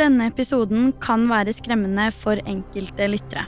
Denne 0.00 0.30
episoden 0.30 0.94
kan 0.96 1.26
være 1.28 1.52
skremmende 1.52 2.06
for 2.16 2.40
enkelte 2.48 3.04
lyttere. 3.10 3.42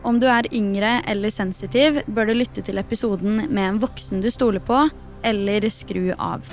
Om 0.00 0.16
du 0.16 0.24
er 0.32 0.46
yngre 0.48 0.94
eller 1.04 1.28
sensitiv, 1.28 1.98
bør 2.08 2.30
du 2.30 2.38
lytte 2.38 2.64
til 2.64 2.80
episoden 2.80 3.42
med 3.52 3.64
en 3.66 3.80
voksen 3.82 4.22
du 4.24 4.30
stoler 4.32 4.64
på, 4.64 4.86
eller 5.20 5.68
skru 5.68 6.14
av. 6.16 6.48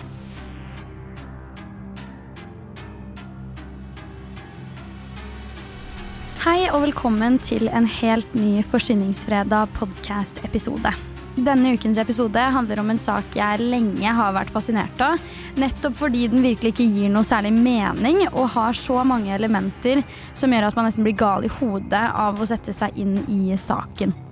Hei 6.43 6.67
og 6.67 6.83
velkommen 6.89 7.39
til 7.39 7.71
en 7.71 7.87
helt 7.87 8.35
ny 8.35 8.57
Forsyningsfredag 8.67 9.71
podcast-episode. 9.79 10.91
Denne 11.37 11.75
ukens 11.77 11.99
episode 12.01 12.41
handler 12.53 12.79
om 12.81 12.89
en 12.89 12.97
sak 12.97 13.35
jeg 13.37 13.61
lenge 13.61 14.13
har 14.19 14.33
vært 14.33 14.49
fascinert 14.49 15.01
av. 15.05 15.21
Nettopp 15.61 15.99
fordi 15.99 16.25
den 16.31 16.41
virkelig 16.41 16.73
ikke 16.73 16.87
gir 16.89 17.13
noe 17.13 17.27
særlig 17.27 17.53
mening 17.53 18.23
og 18.31 18.49
har 18.55 18.77
så 18.77 19.03
mange 19.05 19.35
elementer 19.35 20.01
som 20.33 20.53
gjør 20.53 20.71
at 20.71 20.79
man 20.79 20.89
nesten 20.89 21.05
blir 21.05 21.19
gal 21.19 21.45
i 21.45 21.53
hodet 21.59 22.07
av 22.09 22.41
å 22.41 22.49
sette 22.49 22.73
seg 22.73 22.97
inn 22.97 23.19
i 23.29 23.53
saken. 23.53 24.26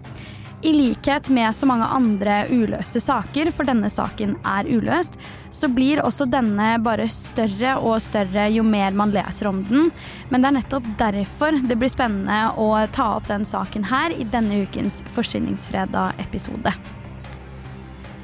I 0.65 0.73
likhet 0.73 1.29
med 1.29 1.55
så 1.55 1.67
mange 1.69 1.85
andre 1.85 2.39
uløste 2.49 2.97
saker, 3.03 3.51
for 3.53 3.69
denne 3.69 3.85
saken 3.93 4.31
er 4.49 4.65
uløst, 4.65 5.13
så 5.53 5.69
blir 5.69 6.01
også 6.01 6.25
denne 6.25 6.71
bare 6.81 7.05
større 7.11 7.75
og 7.77 7.99
større 8.01 8.47
jo 8.49 8.65
mer 8.65 8.97
man 8.97 9.13
leser 9.13 9.51
om 9.51 9.61
den. 9.69 9.91
Men 10.31 10.41
det 10.41 10.49
er 10.49 10.57
nettopp 10.57 10.89
derfor 10.97 11.61
det 11.61 11.77
blir 11.77 11.93
spennende 11.93 12.55
å 12.57 12.71
ta 12.97 13.11
opp 13.19 13.29
den 13.29 13.45
saken 13.45 13.85
her 13.93 14.17
i 14.17 14.25
denne 14.25 14.63
ukens 14.65 15.03
Forsvinningsfredag-episode. 15.13 16.73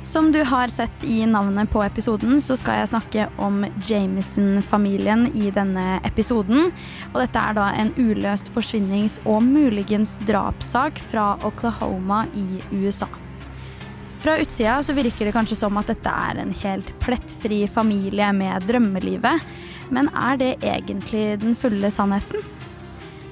Som 0.03 0.31
du 0.31 0.44
har 0.44 0.67
sett 0.67 1.03
i 1.03 1.25
navnet 1.25 1.69
på 1.71 1.83
episoden, 1.83 2.41
så 2.41 2.55
skal 2.57 2.80
jeg 2.80 2.89
snakke 2.89 3.25
om 3.38 3.61
Jameson-familien 3.85 5.27
i 5.38 5.52
denne 5.53 5.99
episoden. 6.07 6.71
Og 7.11 7.19
dette 7.21 7.41
er 7.41 7.53
da 7.53 7.67
en 7.77 7.91
uløst 7.99 8.49
forsvinnings- 8.49 9.19
og 9.29 9.44
muligens 9.45 10.16
drapssak 10.25 10.97
fra 11.11 11.35
Oklahoma 11.45 12.23
i 12.33 12.63
USA. 12.72 13.07
Fra 14.22 14.39
utsida 14.41 14.79
så 14.81 14.94
virker 14.97 15.29
det 15.29 15.35
kanskje 15.38 15.59
som 15.61 15.77
at 15.77 15.94
dette 15.94 16.09
er 16.09 16.41
en 16.41 16.55
helt 16.63 16.89
plettfri 17.02 17.61
familie 17.69 18.31
med 18.33 18.66
drømmelivet. 18.69 19.45
Men 19.94 20.09
er 20.17 20.41
det 20.41 20.52
egentlig 20.66 21.39
den 21.45 21.53
fulle 21.53 21.94
sannheten? 21.94 22.41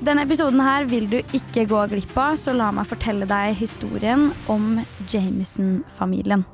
Denne 0.05 0.23
episoden 0.23 0.61
her 0.63 0.85
vil 0.87 1.09
du 1.09 1.17
ikke 1.33 1.65
gå 1.67 1.81
glipp 1.91 2.15
av, 2.15 2.37
så 2.39 2.53
la 2.53 2.69
meg 2.71 2.87
fortelle 2.87 3.25
deg 3.27 3.57
historien 3.57 4.29
om 4.47 4.77
Jameson-familien. 5.09 6.45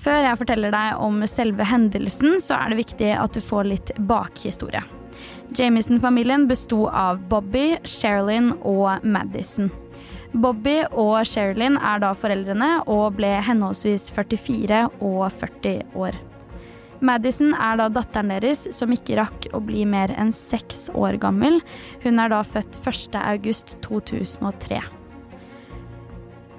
Før 0.00 0.24
jeg 0.24 0.38
forteller 0.40 0.72
deg 0.72 1.02
om 1.04 1.20
selve 1.28 1.66
hendelsen, 1.68 2.38
så 2.40 2.56
er 2.56 2.72
det 2.72 2.80
viktig 2.80 3.10
at 3.20 3.36
du 3.36 3.42
får 3.44 3.68
litt 3.68 3.92
bakhistorie. 4.08 4.80
Jamison-familien 5.56 6.46
besto 6.48 6.86
av 6.88 7.20
Bobby, 7.28 7.74
Sherilyn 7.84 8.54
og 8.64 9.04
Madison. 9.04 9.68
Bobby 10.32 10.78
og 10.94 11.26
Sherilyn 11.26 11.76
er 11.76 12.00
da 12.00 12.14
foreldrene 12.16 12.70
og 12.88 13.18
ble 13.18 13.34
henholdsvis 13.44 14.08
44 14.14 14.84
og 15.02 15.24
40 15.34 15.98
år. 15.98 16.16
Madison 17.00 17.52
er 17.56 17.80
da 17.80 17.88
datteren 17.92 18.30
deres, 18.32 18.66
som 18.76 18.92
ikke 18.92 19.18
rakk 19.18 19.50
å 19.56 19.60
bli 19.64 19.86
mer 19.88 20.12
enn 20.20 20.32
seks 20.36 20.88
år 20.94 21.18
gammel. 21.20 21.60
Hun 22.04 22.20
er 22.22 22.32
da 22.32 22.40
født 22.46 22.78
1. 22.80 23.16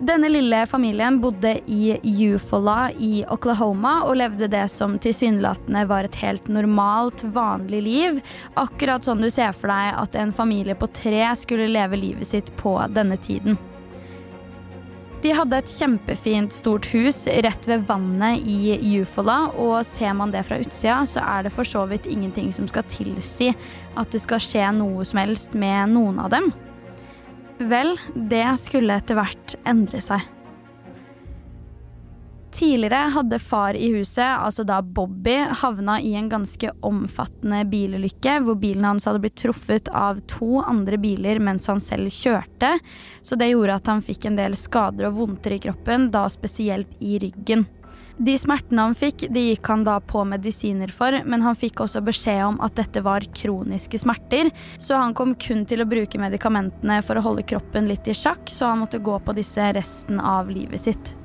august 0.02 0.08
2003. 0.08 0.08
Denne 0.08 0.30
lille 0.30 0.66
familien 0.66 1.22
bodde 1.22 1.60
i 1.66 2.34
Ufola 2.34 2.92
i 2.98 3.24
Oklahoma 3.30 4.04
og 4.08 4.18
levde 4.18 4.48
det 4.48 4.68
som 4.70 4.98
tilsynelatende 5.00 5.86
var 5.86 6.06
et 6.06 6.16
helt 6.16 6.48
normalt, 6.48 7.24
vanlig 7.24 7.82
liv. 7.82 8.22
Akkurat 8.56 9.04
sånn 9.04 9.22
du 9.22 9.30
ser 9.30 9.54
for 9.54 9.70
deg 9.70 9.94
at 10.02 10.16
en 10.16 10.34
familie 10.34 10.76
på 10.76 10.88
tre 10.88 11.36
skulle 11.38 11.70
leve 11.70 11.98
livet 11.98 12.28
sitt 12.28 12.52
på 12.58 12.80
denne 12.90 13.18
tiden. 13.18 13.58
De 15.22 15.30
hadde 15.38 15.54
et 15.54 15.70
kjempefint, 15.70 16.52
stort 16.52 16.88
hus 16.96 17.28
rett 17.28 17.68
ved 17.70 17.86
vannet 17.86 18.42
i 18.42 18.74
Ufola, 18.98 19.52
og 19.54 19.86
ser 19.86 20.16
man 20.18 20.32
det 20.34 20.42
fra 20.48 20.58
utsida, 20.58 21.04
så 21.06 21.22
er 21.22 21.46
det 21.46 21.54
for 21.54 21.64
så 21.64 21.86
vidt 21.86 22.10
ingenting 22.10 22.50
som 22.52 22.66
skal 22.66 22.88
tilsi 22.90 23.52
at 23.94 24.10
det 24.10 24.24
skal 24.24 24.42
skje 24.42 24.66
noe 24.74 25.06
som 25.06 25.22
helst 25.22 25.54
med 25.54 25.94
noen 25.94 26.18
av 26.26 26.34
dem. 26.34 26.50
Vel, 27.62 27.94
det 28.16 28.46
skulle 28.58 28.96
etter 28.98 29.18
hvert 29.20 29.56
endre 29.70 30.02
seg. 30.02 30.24
Tidligere 32.52 33.12
hadde 33.14 33.38
far 33.40 33.78
i 33.80 33.88
huset, 33.94 34.26
altså 34.26 34.66
da 34.68 34.82
Bobby, 34.84 35.38
havna 35.62 36.00
i 36.04 36.12
en 36.20 36.28
ganske 36.30 36.72
omfattende 36.84 37.62
bilulykke, 37.72 38.40
hvor 38.44 38.58
bilen 38.60 38.86
hans 38.90 39.08
hadde 39.08 39.22
blitt 39.24 39.38
truffet 39.40 39.88
av 39.96 40.20
to 40.28 40.60
andre 40.60 41.00
biler 41.00 41.40
mens 41.40 41.70
han 41.72 41.80
selv 41.80 42.12
kjørte, 42.12 42.74
så 43.24 43.38
det 43.40 43.54
gjorde 43.54 43.78
at 43.80 43.94
han 43.94 44.04
fikk 44.04 44.28
en 44.28 44.42
del 44.42 44.58
skader 44.60 45.08
og 45.08 45.22
vondter 45.22 45.56
i 45.56 45.62
kroppen, 45.64 46.10
da 46.12 46.26
spesielt 46.34 46.92
i 47.00 47.22
ryggen. 47.24 47.66
De 48.22 48.36
smertene 48.38 48.84
han 48.86 48.94
fikk, 48.94 49.24
de 49.34 49.42
gikk 49.48 49.66
han 49.72 49.82
da 49.82 49.96
på 50.06 50.22
medisiner 50.30 50.92
for, 50.94 51.16
men 51.26 51.42
han 51.42 51.56
fikk 51.58 51.80
også 51.82 52.04
beskjed 52.06 52.44
om 52.46 52.60
at 52.62 52.76
dette 52.78 53.02
var 53.02 53.26
kroniske 53.34 53.98
smerter, 53.98 54.52
så 54.78 55.00
han 55.02 55.16
kom 55.18 55.34
kun 55.42 55.64
til 55.66 55.82
å 55.82 55.88
bruke 55.90 56.22
medikamentene 56.22 57.00
for 57.02 57.18
å 57.18 57.24
holde 57.26 57.48
kroppen 57.50 57.90
litt 57.90 58.06
i 58.06 58.14
sjakk, 58.14 58.46
så 58.54 58.70
han 58.70 58.84
måtte 58.84 59.02
gå 59.02 59.18
på 59.26 59.34
disse 59.34 59.72
resten 59.74 60.22
av 60.22 60.54
livet 60.54 60.86
sitt. 60.86 61.16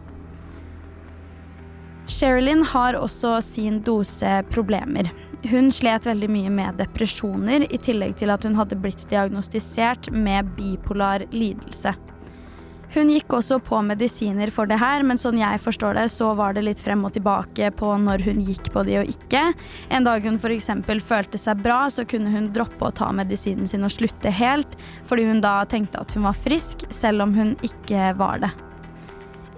Sherilyn 2.09 2.65
har 2.73 2.97
også 2.97 3.35
sin 3.45 3.83
dose 3.85 4.39
problemer. 4.49 5.13
Hun 5.51 5.69
slet 5.75 6.09
veldig 6.09 6.33
mye 6.33 6.57
med 6.63 6.81
depresjoner, 6.81 7.69
i 7.69 7.77
tillegg 7.77 8.17
til 8.23 8.33
at 8.33 8.49
hun 8.49 8.57
hadde 8.57 8.81
blitt 8.81 9.05
diagnostisert 9.13 10.09
med 10.17 10.49
bipolar 10.57 11.29
lidelse. 11.37 11.93
Hun 12.95 13.11
gikk 13.11 13.35
også 13.39 13.59
på 13.65 13.81
medisiner 13.85 14.53
for 14.55 14.69
det 14.71 14.79
her, 14.81 15.03
men 15.07 15.19
sånn 15.21 15.41
jeg 15.41 15.61
forstår 15.63 15.99
det, 15.99 16.07
så 16.15 16.31
var 16.39 16.55
det 16.57 16.65
litt 16.67 16.83
frem 16.83 17.03
og 17.07 17.15
tilbake 17.17 17.71
på 17.77 17.93
når 18.03 18.25
hun 18.29 18.45
gikk 18.47 18.71
på 18.75 18.85
de 18.87 19.01
og 19.03 19.11
ikke. 19.11 19.43
En 19.91 20.07
dag 20.07 20.27
hun 20.27 20.39
f.eks. 20.39 20.71
følte 21.07 21.41
seg 21.41 21.65
bra, 21.65 21.87
så 21.93 22.07
kunne 22.09 22.33
hun 22.35 22.53
droppe 22.55 22.89
å 22.89 22.95
ta 22.95 23.11
medisinen 23.13 23.69
sin 23.71 23.87
og 23.87 23.95
slutte 23.95 24.33
helt, 24.33 24.79
fordi 25.09 25.27
hun 25.29 25.43
da 25.45 25.59
tenkte 25.69 26.03
at 26.03 26.17
hun 26.17 26.29
var 26.29 26.39
frisk, 26.39 26.87
selv 26.95 27.27
om 27.27 27.37
hun 27.37 27.57
ikke 27.67 28.15
var 28.21 28.47
det. 28.47 28.55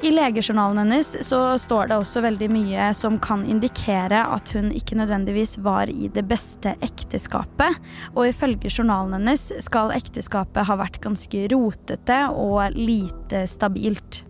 I 0.02 0.10
legejournalen 0.10 0.78
hennes 0.78 1.26
så 1.26 1.58
står 1.58 1.88
det 1.90 1.96
også 1.98 2.20
veldig 2.22 2.48
mye 2.54 2.84
som 2.94 3.16
kan 3.18 3.42
indikere 3.50 4.20
at 4.30 4.52
hun 4.54 4.70
ikke 4.70 4.94
nødvendigvis 5.00 5.56
var 5.64 5.90
i 5.90 6.06
det 6.14 6.22
beste 6.30 6.76
ekteskapet, 6.86 7.80
og 8.14 8.28
ifølge 8.28 8.70
journalen 8.70 9.16
hennes 9.18 9.48
skal 9.64 9.90
ekteskapet 9.96 10.70
ha 10.70 10.78
vært 10.78 11.00
ganske 11.02 11.48
rotete 11.50 12.20
og 12.30 12.78
lite 12.78 13.42
stabilt. 13.50 14.22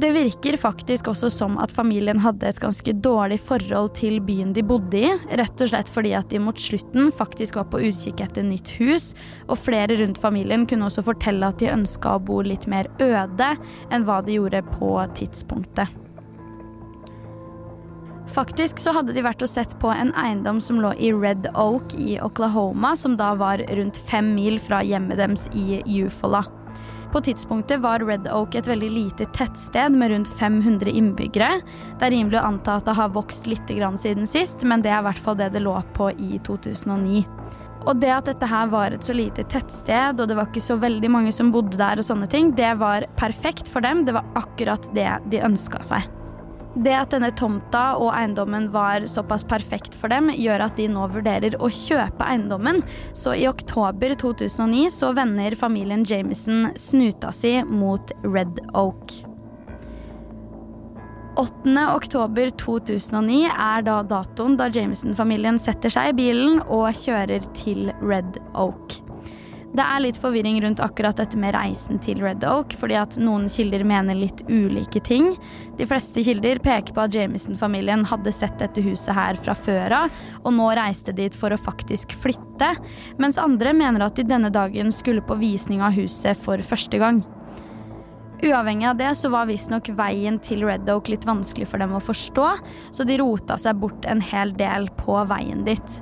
Det 0.00 0.08
virker 0.14 0.56
faktisk 0.56 1.10
også 1.10 1.28
som 1.32 1.58
at 1.60 1.72
familien 1.76 2.22
hadde 2.24 2.48
et 2.48 2.60
ganske 2.62 2.92
dårlig 3.04 3.36
forhold 3.44 3.90
til 3.98 4.16
byen 4.24 4.54
de 4.56 4.62
bodde 4.64 4.96
i, 4.96 5.10
rett 5.36 5.60
og 5.60 5.68
slett 5.68 5.90
fordi 5.92 6.14
at 6.16 6.30
de 6.32 6.38
mot 6.40 6.56
slutten 6.56 7.10
faktisk 7.12 7.58
var 7.58 7.66
på 7.68 7.82
utkikk 7.90 8.22
etter 8.24 8.46
nytt 8.46 8.70
hus, 8.78 9.10
og 9.50 9.60
flere 9.60 9.98
rundt 10.00 10.20
familien 10.22 10.64
kunne 10.70 10.86
også 10.88 11.04
fortelle 11.04 11.50
at 11.50 11.60
de 11.60 11.68
ønska 11.74 12.14
å 12.16 12.22
bo 12.30 12.38
litt 12.46 12.64
mer 12.70 12.88
øde 13.02 13.50
enn 13.90 14.06
hva 14.08 14.22
de 14.24 14.38
gjorde 14.38 14.62
på 14.70 14.94
tidspunktet. 15.18 15.92
Faktisk 18.30 18.80
så 18.80 18.94
hadde 18.94 19.12
de 19.12 19.26
vært 19.26 19.42
og 19.44 19.50
sett 19.50 19.74
på 19.82 19.90
en 19.92 20.14
eiendom 20.16 20.62
som 20.64 20.78
lå 20.80 20.94
i 20.96 21.10
Red 21.12 21.50
Oak 21.50 21.98
i 21.98 22.14
Oklahoma, 22.22 22.94
som 22.96 23.18
da 23.20 23.34
var 23.36 23.60
rundt 23.68 24.00
fem 24.08 24.32
mil 24.38 24.56
fra 24.62 24.80
hjemmet 24.86 25.20
deres 25.20 25.48
i 25.52 25.82
Eufaula. 25.82 26.46
På 27.12 27.20
tidspunktet 27.20 27.80
var 27.80 28.04
Red 28.06 28.28
Oak 28.30 28.54
et 28.54 28.68
veldig 28.70 28.90
lite 28.90 29.26
tettsted 29.34 29.96
med 29.98 30.12
rundt 30.12 30.28
500 30.38 30.90
innbyggere. 30.90 31.56
Det 31.98 32.06
er 32.06 32.14
rimelig 32.14 32.38
å 32.38 32.44
anta 32.52 32.76
at 32.78 32.86
det 32.86 32.94
har 32.94 33.10
vokst 33.16 33.50
litt 33.50 33.66
siden 33.98 34.26
sist, 34.30 34.62
men 34.62 34.82
det 34.82 34.92
er 34.92 35.02
i 35.02 35.08
hvert 35.08 35.18
fall 35.18 35.36
det 35.40 35.50
det 35.50 35.64
lå 35.64 35.74
på 35.96 36.10
i 36.10 36.38
2009. 36.46 37.24
Og 37.88 37.96
det 37.96 38.12
at 38.12 38.28
dette 38.28 38.46
her 38.46 38.70
var 38.70 38.94
et 38.94 39.02
så 39.02 39.16
lite 39.16 39.42
tettsted, 39.42 40.20
og 40.20 40.28
det 40.28 40.36
var 40.36 40.46
ikke 40.46 40.62
så 40.62 40.76
veldig 40.78 41.10
mange 41.10 41.32
som 41.32 41.50
bodde 41.50 41.80
der, 41.80 41.98
og 41.98 42.06
sånne 42.06 42.28
ting, 42.30 42.52
det 42.54 42.76
var 42.78 43.08
perfekt 43.18 43.66
for 43.66 43.82
dem. 43.82 44.04
Det 44.06 44.14
var 44.14 44.30
akkurat 44.38 44.86
det 44.94 45.10
de 45.32 45.42
ønska 45.50 45.82
seg. 45.82 46.19
Det 46.70 46.92
at 46.94 47.10
denne 47.10 47.32
tomta 47.34 47.96
og 47.98 48.12
eiendommen 48.14 48.68
var 48.70 49.02
såpass 49.10 49.42
perfekt 49.48 49.96
for 49.98 50.12
dem, 50.12 50.30
gjør 50.30 50.68
at 50.68 50.76
de 50.78 50.86
nå 50.92 51.08
vurderer 51.10 51.56
å 51.58 51.70
kjøpe 51.74 52.22
eiendommen. 52.22 52.84
Så 53.10 53.34
i 53.34 53.48
oktober 53.50 54.14
2009 54.14 54.84
så 54.94 55.10
vender 55.16 55.58
familien 55.58 56.06
Jameson 56.06 56.70
snuta 56.78 57.34
si 57.34 57.56
mot 57.66 58.14
Red 58.22 58.62
Oak. 58.70 59.18
8. 61.40 61.74
oktober 61.94 62.50
2009 62.60 63.46
er 63.48 63.84
da 63.86 64.00
datoen 64.06 64.58
da 64.60 64.66
Jameson-familien 64.70 65.58
setter 65.62 65.90
seg 65.90 66.10
i 66.10 66.18
bilen 66.18 66.58
og 66.66 66.90
kjører 67.00 67.46
til 67.56 67.88
Red 68.02 68.38
Oak. 68.52 69.00
Det 69.70 69.84
er 69.84 70.00
litt 70.02 70.18
forvirring 70.18 70.56
rundt 70.64 70.80
akkurat 70.82 71.20
dette 71.20 71.38
med 71.38 71.54
reisen 71.54 72.00
til 72.02 72.18
Red 72.24 72.42
Oak, 72.48 72.74
fordi 72.74 72.96
at 72.98 73.14
noen 73.22 73.46
kilder 73.52 73.84
mener 73.86 74.18
litt 74.18 74.42
ulike 74.50 74.98
ting. 75.06 75.28
De 75.78 75.86
fleste 75.86 76.24
kilder 76.26 76.58
peker 76.64 76.96
på 76.96 77.04
at 77.04 77.14
Jamison-familien 77.14 78.02
hadde 78.10 78.32
sett 78.34 78.58
dette 78.58 78.82
huset 78.82 79.14
her 79.14 79.38
fra 79.38 79.54
før 79.54 79.94
av, 80.00 80.22
og 80.42 80.56
nå 80.58 80.66
reiste 80.74 81.14
dit 81.14 81.38
for 81.38 81.54
å 81.54 81.60
faktisk 81.60 82.16
flytte, 82.18 82.72
mens 83.22 83.38
andre 83.38 83.70
mener 83.76 84.08
at 84.08 84.18
de 84.18 84.26
denne 84.26 84.50
dagen 84.50 84.90
skulle 84.94 85.22
på 85.22 85.38
visning 85.38 85.86
av 85.86 85.94
huset 85.94 86.38
for 86.42 86.58
første 86.66 86.98
gang. 86.98 87.22
Uavhengig 88.42 88.88
av 88.90 88.98
det 88.98 89.14
så 89.20 89.30
var 89.30 89.46
visstnok 89.50 89.92
veien 89.94 90.40
til 90.42 90.64
Red 90.66 90.90
Oak 90.90 91.12
litt 91.12 91.28
vanskelig 91.28 91.70
for 91.70 91.78
dem 91.78 91.94
å 91.94 92.02
forstå, 92.02 92.52
så 92.90 93.06
de 93.06 93.22
rota 93.22 93.60
seg 93.60 93.78
bort 93.78 94.08
en 94.08 94.22
hel 94.32 94.56
del 94.58 94.90
på 94.98 95.20
veien 95.30 95.62
dit. 95.62 96.00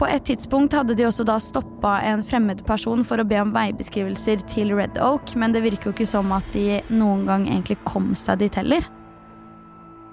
På 0.00 0.06
et 0.08 0.24
tidspunkt 0.24 0.72
hadde 0.72 0.94
de 0.96 1.04
også 1.04 1.26
da 1.28 1.34
stoppa 1.44 1.98
en 2.08 2.22
fremmed 2.24 2.62
person 2.64 3.02
for 3.04 3.20
å 3.20 3.26
be 3.28 3.36
om 3.42 3.50
veibeskrivelser 3.52 4.40
til 4.48 4.72
Red 4.72 4.96
Oak, 4.96 5.34
men 5.36 5.52
det 5.52 5.60
virker 5.66 5.90
jo 5.90 5.92
ikke 5.92 6.08
som 6.08 6.32
at 6.32 6.46
de 6.54 6.78
noen 6.88 7.26
gang 7.28 7.44
egentlig 7.50 7.76
kom 7.84 8.14
seg 8.16 8.40
dit 8.40 8.56
heller. 8.56 8.88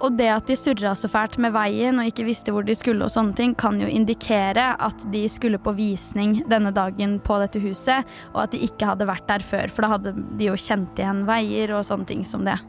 Og 0.03 0.13
det 0.19 0.27
at 0.29 0.51
de 0.51 0.57
surra 0.59 0.91
så 0.91 1.07
fælt 1.09 1.39
med 1.41 1.55
veien 1.55 1.97
og 1.97 2.11
ikke 2.11 2.27
visste 2.27 2.51
hvor 2.51 2.67
de 2.67 2.75
skulle, 2.77 2.99
og 2.99 3.13
sånne 3.15 3.33
ting, 3.39 3.55
kan 3.57 3.79
jo 3.79 3.87
indikere 3.87 4.73
at 4.75 5.07
de 5.13 5.23
skulle 5.31 5.57
på 5.63 5.73
visning 5.79 6.41
denne 6.51 6.75
dagen 6.75 7.17
på 7.23 7.39
dette 7.41 7.63
huset, 7.63 8.03
og 8.35 8.43
at 8.43 8.53
de 8.53 8.65
ikke 8.67 8.91
hadde 8.91 9.07
vært 9.07 9.29
der 9.31 9.45
før, 9.55 9.71
for 9.71 9.87
da 9.87 9.95
hadde 9.95 10.17
de 10.35 10.51
jo 10.51 10.59
kjent 10.67 10.99
igjen 10.99 11.23
veier 11.31 11.79
og 11.79 11.87
sånne 11.87 12.11
ting 12.11 12.27
som 12.27 12.43
det. 12.43 12.59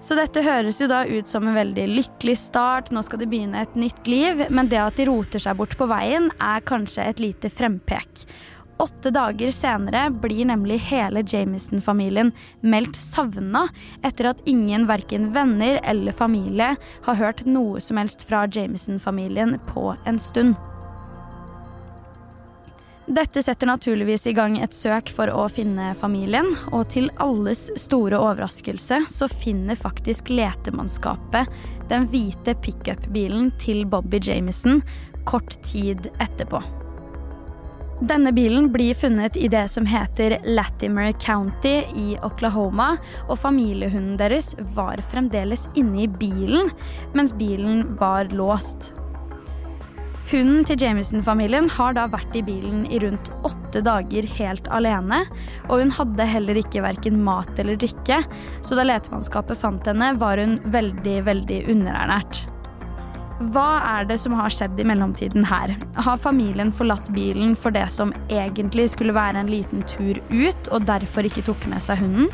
Så 0.00 0.14
dette 0.14 0.42
høres 0.44 0.78
jo 0.80 0.88
da 0.90 1.04
ut 1.08 1.28
som 1.28 1.46
en 1.48 1.56
veldig 1.56 1.86
lykkelig 1.88 2.36
start, 2.38 2.92
nå 2.92 3.02
skal 3.02 3.22
de 3.22 3.28
begynne 3.30 3.62
et 3.64 3.78
nytt 3.78 4.06
liv, 4.10 4.44
men 4.52 4.68
det 4.70 4.82
at 4.82 5.00
de 5.00 5.08
roter 5.08 5.42
seg 5.42 5.56
bort 5.58 5.76
på 5.78 5.88
veien, 5.90 6.28
er 6.36 6.64
kanskje 6.68 7.08
et 7.08 7.22
lite 7.22 7.50
frempek. 7.50 8.26
Åtte 8.78 9.08
dager 9.10 9.50
senere 9.56 10.10
blir 10.12 10.44
nemlig 10.50 10.76
hele 10.90 11.22
Jameson-familien 11.24 12.28
meldt 12.60 12.98
savna 13.00 13.64
etter 14.04 14.34
at 14.34 14.42
ingen 14.44 14.84
verken 14.90 15.30
venner 15.32 15.80
eller 15.80 16.12
familie 16.12 16.74
har 17.08 17.20
hørt 17.22 17.46
noe 17.48 17.80
som 17.80 17.96
helst 17.96 18.26
fra 18.28 18.44
Jameson-familien 18.44 19.56
på 19.72 19.94
en 20.04 20.20
stund. 20.20 20.75
Dette 23.06 23.38
setter 23.42 23.68
naturligvis 23.70 24.24
i 24.26 24.32
gang 24.34 24.56
et 24.58 24.74
søk 24.74 25.12
for 25.14 25.30
å 25.30 25.44
finne 25.46 25.92
familien, 25.94 26.48
og 26.74 26.88
til 26.90 27.06
alles 27.22 27.68
store 27.78 28.18
overraskelse 28.18 28.98
så 29.12 29.28
finner 29.30 29.78
faktisk 29.78 30.32
letemannskapet 30.32 31.46
den 31.86 32.08
hvite 32.10 32.56
pickup-bilen 32.64 33.52
til 33.62 33.84
Bobby 33.86 34.18
Jamison 34.18 34.82
kort 35.22 35.54
tid 35.62 36.10
etterpå. 36.18 36.58
Denne 38.02 38.34
bilen 38.34 38.72
blir 38.74 38.98
funnet 38.98 39.38
i 39.38 39.46
det 39.48 39.68
som 39.72 39.86
heter 39.88 40.40
Latimer 40.44 41.14
County 41.22 41.78
i 41.94 42.18
Oklahoma, 42.26 42.96
og 43.30 43.38
familiehunden 43.38 44.18
deres 44.18 44.56
var 44.74 44.98
fremdeles 45.14 45.68
inne 45.78 46.04
i 46.04 46.10
bilen, 46.10 46.74
mens 47.14 47.32
bilen 47.38 47.86
var 48.02 48.34
låst. 48.34 48.90
Hunden 50.26 50.64
til 50.66 50.80
Jamison-familien 50.82 51.68
har 51.70 51.92
da 51.94 52.08
vært 52.10 52.32
i 52.34 52.40
bilen 52.42 52.80
i 52.90 52.98
rundt 52.98 53.28
åtte 53.46 53.78
dager 53.86 54.26
helt 54.34 54.66
alene, 54.74 55.20
og 55.68 55.84
hun 55.84 55.92
hadde 55.94 56.26
heller 56.26 56.58
ikke 56.58 56.82
verken 56.82 57.20
mat 57.22 57.60
eller 57.62 57.78
drikke, 57.78 58.18
så 58.66 58.74
da 58.74 58.82
letemannskapet 58.88 59.60
fant 59.60 59.86
henne, 59.86 60.08
var 60.18 60.42
hun 60.42 60.56
veldig, 60.74 61.20
veldig 61.28 61.60
underernært. 61.70 62.42
Hva 63.54 63.68
er 63.84 64.08
det 64.08 64.16
som 64.18 64.34
har 64.34 64.50
skjedd 64.50 64.80
i 64.82 64.88
mellomtiden 64.88 65.46
her? 65.46 65.76
Har 65.94 66.18
familien 66.18 66.74
forlatt 66.74 67.12
bilen 67.14 67.54
for 67.54 67.70
det 67.70 67.86
som 67.94 68.10
egentlig 68.26 68.88
skulle 68.96 69.14
være 69.14 69.44
en 69.44 69.52
liten 69.52 69.86
tur 69.86 70.18
ut, 70.32 70.72
og 70.72 70.90
derfor 70.90 71.30
ikke 71.30 71.46
tok 71.46 71.70
med 71.70 71.86
seg 71.86 72.02
hunden? 72.02 72.32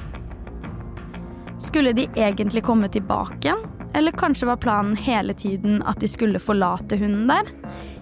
Skulle 1.61 1.93
de 1.93 2.09
egentlig 2.17 2.65
komme 2.65 2.89
tilbake? 2.89 3.53
Eller 3.95 4.13
kanskje 4.13 4.49
var 4.49 4.57
planen 4.57 4.97
hele 4.97 5.35
tiden 5.35 5.83
at 5.83 6.01
de 6.01 6.09
skulle 6.09 6.41
forlate 6.41 6.97
hunden 6.97 7.29
der? 7.29 7.51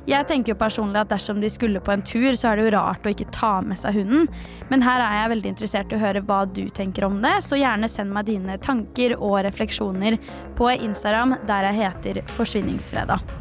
Jeg 0.08 0.26
tenker 0.26 0.54
jo 0.54 0.58
personlig 0.58 1.02
at 1.02 1.10
dersom 1.12 1.42
de 1.42 1.50
skulle 1.52 1.82
på 1.84 1.92
en 1.92 2.02
tur, 2.06 2.32
så 2.34 2.50
er 2.50 2.58
det 2.58 2.64
jo 2.66 2.72
rart 2.76 3.04
å 3.06 3.12
ikke 3.12 3.28
ta 3.34 3.52
med 3.62 3.78
seg 3.78 4.00
hunden. 4.00 4.30
Men 4.70 4.82
her 4.86 5.02
er 5.04 5.18
jeg 5.18 5.32
veldig 5.34 5.52
interessert 5.52 5.92
i 5.92 5.98
å 5.98 6.02
høre 6.02 6.24
hva 6.26 6.40
du 6.48 6.64
tenker 6.74 7.06
om 7.06 7.20
det, 7.22 7.36
så 7.46 7.60
gjerne 7.60 7.90
send 7.90 8.14
meg 8.14 8.30
dine 8.30 8.58
tanker 8.64 9.18
og 9.18 9.42
refleksjoner 9.46 10.18
på 10.58 10.72
Instagram, 10.78 11.36
der 11.50 11.70
jeg 11.70 11.80
heter 11.82 12.24
Forsvinningsfredag. 12.38 13.39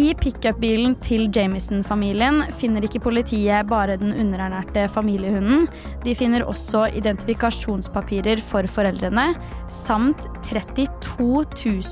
I 0.00 0.14
pickupbilen 0.16 0.94
til 1.04 1.26
Jamison-familien 1.34 2.38
finner 2.56 2.86
ikke 2.86 3.02
politiet 3.04 3.68
bare 3.68 3.98
den 4.00 4.14
underernærte 4.14 4.86
familiehunden. 4.94 5.66
De 6.04 6.14
finner 6.16 6.46
også 6.48 6.86
identifikasjonspapirer 6.96 8.40
for 8.40 8.64
foreldrene, 8.70 9.26
samt 9.68 10.24
32 10.46 11.44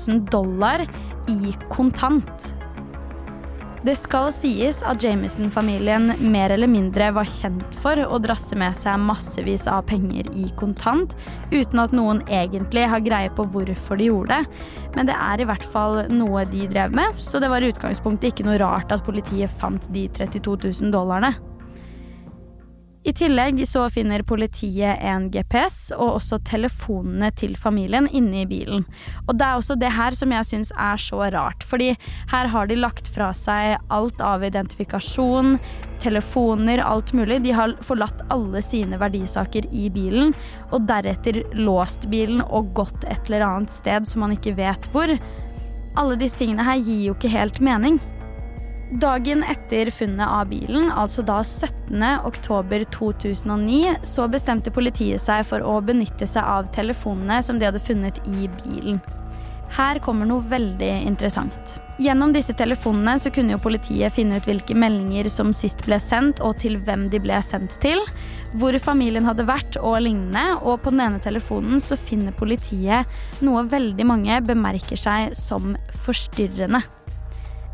000 0.07 0.23
dollar 0.33 0.87
i 1.29 1.53
kontant. 1.69 2.58
Det 3.79 3.93
skal 3.95 4.27
sies 4.35 4.81
at 4.83 4.99
Jamison-familien 4.99 6.11
mer 6.33 6.51
eller 6.51 6.67
mindre 6.67 7.05
var 7.15 7.27
kjent 7.31 7.77
for 7.79 8.01
å 8.03 8.17
drasse 8.19 8.57
med 8.59 8.75
seg 8.75 8.99
massevis 8.99 9.69
av 9.71 9.85
penger 9.87 10.27
i 10.35 10.49
kontant, 10.59 11.15
uten 11.53 11.79
at 11.79 11.95
noen 11.95 12.19
egentlig 12.27 12.83
har 12.91 13.05
greie 13.05 13.31
på 13.37 13.45
hvorfor 13.53 14.01
de 14.01 14.09
gjorde 14.09 14.35
det. 14.35 14.65
Men 14.97 15.07
det 15.07 15.15
er 15.15 15.39
i 15.39 15.47
hvert 15.47 15.63
fall 15.71 16.01
noe 16.11 16.43
de 16.51 16.67
drev 16.67 16.91
med, 16.99 17.15
så 17.23 17.39
det 17.39 17.47
var 17.53 17.63
i 17.63 17.71
utgangspunktet 17.71 18.33
ikke 18.33 18.49
noe 18.49 18.59
rart 18.59 18.91
at 18.91 19.05
politiet 19.07 19.55
fant 19.61 19.87
de 19.95 20.09
32 20.11 20.57
000 20.67 20.91
dollarene. 20.91 21.31
I 23.07 23.13
tillegg 23.15 23.61
så 23.67 23.85
finner 23.89 24.25
politiet 24.27 24.99
en 25.07 25.29
GPS 25.31 25.93
og 25.95 26.17
også 26.17 26.41
telefonene 26.43 27.29
til 27.39 27.53
familien 27.55 28.09
inne 28.11 28.41
i 28.41 28.47
bilen. 28.49 28.83
Og 29.23 29.37
det 29.39 29.45
er 29.47 29.55
også 29.55 29.77
det 29.79 29.93
her 29.95 30.15
som 30.17 30.33
jeg 30.35 30.47
syns 30.49 30.73
er 30.75 30.99
så 30.99 31.21
rart, 31.31 31.63
fordi 31.63 31.93
her 32.33 32.51
har 32.51 32.67
de 32.67 32.75
lagt 32.75 33.07
fra 33.07 33.29
seg 33.31 33.77
alt 33.87 34.19
av 34.19 34.43
identifikasjon, 34.43 35.55
telefoner, 36.03 36.83
alt 36.83 37.15
mulig. 37.15 37.39
De 37.47 37.55
har 37.55 37.77
forlatt 37.87 38.19
alle 38.35 38.59
sine 38.65 38.99
verdisaker 38.99 39.71
i 39.71 39.87
bilen, 39.95 40.35
og 40.75 40.83
deretter 40.91 41.45
låst 41.55 42.09
bilen 42.11 42.43
og 42.43 42.73
gått 42.75 43.07
et 43.07 43.31
eller 43.31 43.47
annet 43.47 43.79
sted 43.79 44.11
som 44.11 44.27
man 44.27 44.35
ikke 44.35 44.57
vet 44.59 44.91
hvor. 44.91 45.15
Alle 45.95 46.19
disse 46.19 46.43
tingene 46.43 46.67
her 46.67 46.83
gir 46.83 47.05
jo 47.07 47.15
ikke 47.15 47.31
helt 47.31 47.63
mening. 47.63 48.03
Dagen 48.89 49.43
etter 49.43 49.91
funnet 49.93 50.25
av 50.27 50.47
bilen, 50.49 50.87
altså 50.89 51.21
da 51.21 51.43
17. 51.43 52.01
oktober 52.25 52.81
2009, 52.89 53.99
så 54.01 54.25
bestemte 54.33 54.73
politiet 54.73 55.21
seg 55.21 55.43
for 55.45 55.61
å 55.61 55.75
benytte 55.85 56.25
seg 56.25 56.41
av 56.41 56.71
telefonene 56.73 57.37
som 57.45 57.61
de 57.61 57.67
hadde 57.69 57.83
funnet 57.83 58.17
i 58.25 58.49
bilen. 58.63 58.97
Her 59.77 60.01
kommer 60.01 60.25
noe 60.25 60.41
veldig 60.41 60.89
interessant. 61.05 61.77
Gjennom 62.01 62.33
disse 62.33 62.55
telefonene 62.57 63.19
så 63.21 63.29
kunne 63.29 63.53
jo 63.53 63.61
politiet 63.61 64.15
finne 64.15 64.39
ut 64.39 64.49
hvilke 64.49 64.73
meldinger 64.73 65.29
som 65.29 65.53
sist 65.53 65.85
ble 65.85 65.99
sendt, 66.01 66.41
og 66.41 66.57
til 66.63 66.79
hvem 66.81 67.11
de 67.13 67.21
ble 67.21 67.37
sendt 67.45 67.77
til, 67.83 68.01
hvor 68.57 68.73
familien 68.81 69.29
hadde 69.29 69.45
vært 69.45 69.77
og 69.77 69.99
lignende. 70.01 70.63
Og 70.63 70.81
på 70.81 70.95
den 70.95 71.05
ene 71.05 71.21
telefonen 71.21 71.77
så 71.77 71.99
finner 71.99 72.33
politiet 72.33 73.05
noe 73.45 73.67
veldig 73.69 74.09
mange 74.09 74.41
bemerker 74.49 74.97
seg 74.97 75.37
som 75.37 75.75
forstyrrende. 76.07 76.81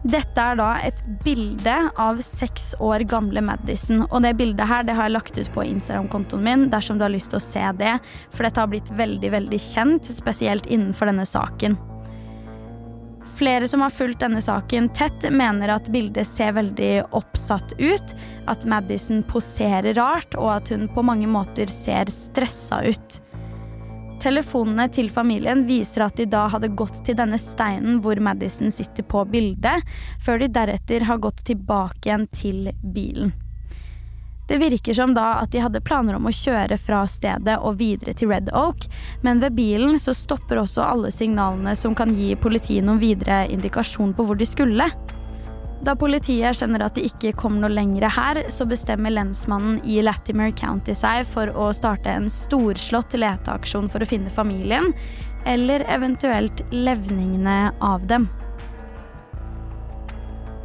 Dette 0.05 0.37
er 0.37 0.57
da 0.59 0.67
et 0.85 0.99
bilde 1.23 1.73
av 1.97 2.19
seks 2.21 2.75
år 2.83 3.07
gamle 3.09 3.41
Madison. 3.41 4.03
Og 4.11 4.21
det 4.21 4.35
bildet 4.37 4.69
her 4.69 4.85
det 4.85 4.93
har 4.93 5.09
jeg 5.09 5.15
lagt 5.15 5.39
ut 5.39 5.49
på 5.55 5.65
Instagram-kontoen 5.65 6.45
min 6.45 6.67
dersom 6.69 6.99
du 6.99 7.07
har 7.07 7.13
lyst 7.13 7.33
til 7.33 7.41
å 7.41 7.45
se 7.45 7.63
det. 7.79 7.95
For 8.29 8.45
dette 8.45 8.61
har 8.61 8.69
blitt 8.69 8.93
veldig, 8.93 9.31
veldig 9.33 9.61
kjent, 9.71 10.05
spesielt 10.13 10.69
innenfor 10.69 11.09
denne 11.09 11.25
saken. 11.25 11.79
Flere 13.35 13.67
som 13.67 13.81
har 13.81 13.91
fulgt 13.91 14.21
denne 14.21 14.39
saken 14.45 14.91
tett, 14.95 15.25
mener 15.33 15.73
at 15.73 15.89
bildet 15.91 16.29
ser 16.29 16.53
veldig 16.55 16.91
oppsatt 17.17 17.73
ut. 17.81 18.13
At 18.47 18.63
Madison 18.69 19.25
poserer 19.27 19.97
rart, 19.97 20.37
og 20.37 20.53
at 20.53 20.71
hun 20.71 20.85
på 20.93 21.03
mange 21.03 21.27
måter 21.27 21.71
ser 21.71 22.13
stressa 22.13 22.83
ut. 22.85 23.19
Telefonene 24.25 24.87
til 24.89 25.11
familien 25.13 25.67
viser 25.67 26.07
at 26.07 26.17
de 26.17 26.25
da 26.25 26.47
hadde 26.49 26.71
gått 26.73 27.03
til 27.05 27.13
denne 27.19 27.37
steinen 27.37 27.99
hvor 28.01 28.17
Madison 28.17 28.71
sitter 28.73 29.05
på 29.05 29.21
bildet, 29.29 29.85
før 30.25 30.41
de 30.41 30.47
deretter 30.49 31.05
har 31.05 31.21
gått 31.21 31.43
tilbake 31.45 32.07
igjen 32.09 32.25
til 32.33 32.71
bilen. 32.81 33.35
Det 34.49 34.57
virker 34.61 34.97
som 34.97 35.13
da 35.13 35.27
at 35.43 35.53
de 35.53 35.61
hadde 35.61 35.83
planer 35.85 36.17
om 36.17 36.25
å 36.25 36.33
kjøre 36.33 36.77
fra 36.81 37.03
stedet 37.09 37.59
og 37.61 37.77
videre 37.77 38.13
til 38.17 38.29
Red 38.33 38.49
Oak, 38.53 38.87
men 39.21 39.45
ved 39.45 39.57
bilen 39.57 39.99
så 40.01 40.13
stopper 40.17 40.63
også 40.63 40.81
alle 40.85 41.13
signalene 41.13 41.75
som 41.77 41.93
kan 41.97 42.13
gi 42.17 42.33
politiet 42.33 42.85
noen 42.85 43.01
videre 43.01 43.43
indikasjon 43.53 44.17
på 44.17 44.25
hvor 44.25 44.41
de 44.41 44.49
skulle. 44.49 44.89
Da 45.83 45.95
politiet 45.99 46.55
skjønner 46.55 46.85
at 46.85 46.95
de 46.95 47.03
ikke 47.09 47.33
kommer 47.35 47.65
noe 47.65 47.75
lenger 47.75 48.07
her, 48.15 48.39
så 48.53 48.67
bestemmer 48.69 49.11
lensmannen 49.11 49.81
i 49.83 49.99
Latimer 50.05 50.53
County 50.55 50.95
seg 50.95 51.27
for 51.27 51.51
å 51.51 51.71
starte 51.75 52.13
en 52.13 52.29
storslått 52.31 53.17
leteaksjon 53.19 53.91
for 53.91 54.01
å 54.01 54.07
finne 54.09 54.31
familien, 54.31 54.93
eller 55.45 55.83
eventuelt 55.91 56.63
levningene 56.71 57.75
av 57.83 58.07
dem. 58.09 58.29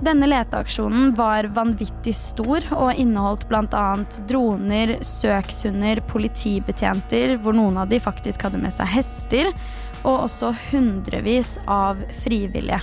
Denne 0.01 0.31
leteaksjonen 0.31 1.11
var 1.13 1.51
vanvittig 1.53 2.15
stor 2.17 2.65
og 2.73 2.97
inneholdt 2.97 3.45
bl.a. 3.51 3.83
droner, 4.31 4.95
søkshunder, 5.05 6.01
politibetjenter, 6.09 7.35
hvor 7.43 7.59
noen 7.59 7.83
av 7.83 7.91
de 7.91 8.01
faktisk 8.01 8.47
hadde 8.47 8.63
med 8.63 8.73
seg 8.73 8.89
hester, 8.95 9.53
og 10.01 10.25
også 10.31 10.55
hundrevis 10.71 11.59
av 11.69 12.01
frivillige. 12.23 12.81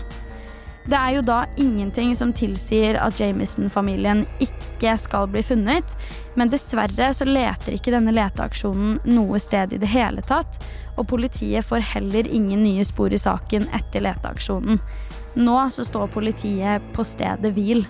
Det 0.88 0.96
er 0.96 1.18
jo 1.18 1.24
da 1.28 1.42
ingenting 1.60 2.14
som 2.16 2.30
tilsier 2.32 2.96
at 3.04 3.20
Jamison-familien 3.20 4.22
ikke 4.44 4.94
skal 5.02 5.28
bli 5.28 5.42
funnet, 5.44 5.96
men 6.40 6.52
dessverre 6.54 7.10
så 7.16 7.28
leter 7.28 7.76
ikke 7.76 7.92
denne 7.92 8.14
leteaksjonen 8.16 9.02
noe 9.12 9.42
sted 9.44 9.76
i 9.76 9.82
det 9.82 9.90
hele 9.92 10.24
tatt, 10.24 10.62
og 10.96 11.10
politiet 11.12 11.68
får 11.68 11.84
heller 11.92 12.30
ingen 12.32 12.64
nye 12.64 12.88
spor 12.88 13.12
i 13.12 13.20
saken 13.20 13.68
etter 13.76 14.06
leteaksjonen. 14.08 14.80
Nå 15.38 15.58
så 15.76 15.84
står 15.86 16.08
politiet 16.16 16.88
på 16.96 17.04
stedet 17.06 17.52
hvil. 17.58 17.84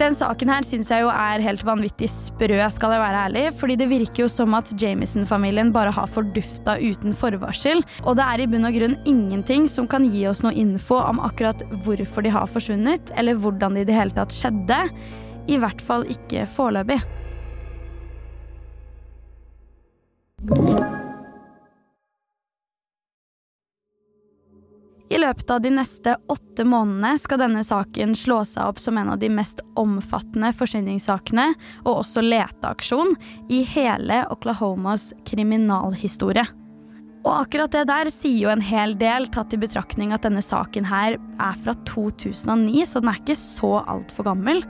Den 0.00 0.14
saken 0.16 0.48
her 0.48 0.64
syns 0.64 0.88
jeg 0.88 1.04
jo 1.04 1.10
er 1.12 1.42
helt 1.44 1.60
vanvittig 1.66 2.06
sprø, 2.08 2.56
skal 2.72 2.94
jeg 2.94 3.02
være 3.02 3.24
ærlig. 3.26 3.42
Fordi 3.60 3.74
det 3.76 3.88
virker 3.90 4.22
jo 4.22 4.28
som 4.32 4.56
at 4.56 4.72
Jamison-familien 4.80 5.74
bare 5.74 5.92
har 5.92 6.08
fordufta 6.08 6.78
uten 6.80 7.12
forvarsel. 7.12 7.84
Og 8.08 8.16
det 8.16 8.24
er 8.24 8.40
i 8.40 8.48
bunn 8.48 8.64
og 8.64 8.78
grunn 8.78 8.96
ingenting 9.04 9.68
som 9.68 9.90
kan 9.90 10.08
gi 10.08 10.24
oss 10.30 10.40
noe 10.46 10.56
info 10.56 10.96
om 11.04 11.20
akkurat 11.20 11.66
hvorfor 11.84 12.24
de 12.24 12.32
har 12.32 12.48
forsvunnet, 12.48 13.12
eller 13.20 13.36
hvordan 13.36 13.76
det 13.76 13.84
i 13.84 13.90
det 13.92 14.00
hele 14.00 14.16
tatt 14.16 14.32
skjedde. 14.32 14.86
I 15.52 15.60
hvert 15.60 15.84
fall 15.84 16.08
ikke 16.08 16.48
foreløpig. 16.48 17.02
I 25.10 25.18
løpet 25.18 25.50
av 25.50 25.58
de 25.64 25.72
neste 25.74 26.14
åtte 26.30 26.62
månedene 26.62 27.18
skal 27.18 27.40
denne 27.42 27.64
saken 27.66 28.14
slå 28.14 28.44
seg 28.46 28.70
opp 28.70 28.78
som 28.78 28.98
en 29.00 29.10
av 29.10 29.18
de 29.18 29.26
mest 29.32 29.58
omfattende 29.80 30.52
forsvinningssakene 30.54 31.48
og 31.82 32.04
også 32.04 32.22
leteaksjon 32.22 33.16
i 33.50 33.64
hele 33.66 34.22
Oklahomas 34.30 35.10
kriminalhistorie. 35.26 36.46
Og 37.20 37.32
akkurat 37.34 37.74
det 37.74 37.88
der 37.90 38.08
sier 38.14 38.46
jo 38.46 38.52
en 38.52 38.62
hel 38.64 38.94
del, 39.00 39.26
tatt 39.34 39.52
i 39.52 39.60
betraktning 39.60 40.14
at 40.14 40.24
denne 40.24 40.44
saken 40.46 40.86
her 40.88 41.18
er 41.18 41.58
fra 41.60 41.74
2009, 41.90 42.86
så 42.86 43.02
den 43.02 43.10
er 43.10 43.18
ikke 43.20 43.36
så 43.36 43.74
altfor 43.82 44.30
gammel. 44.30 44.62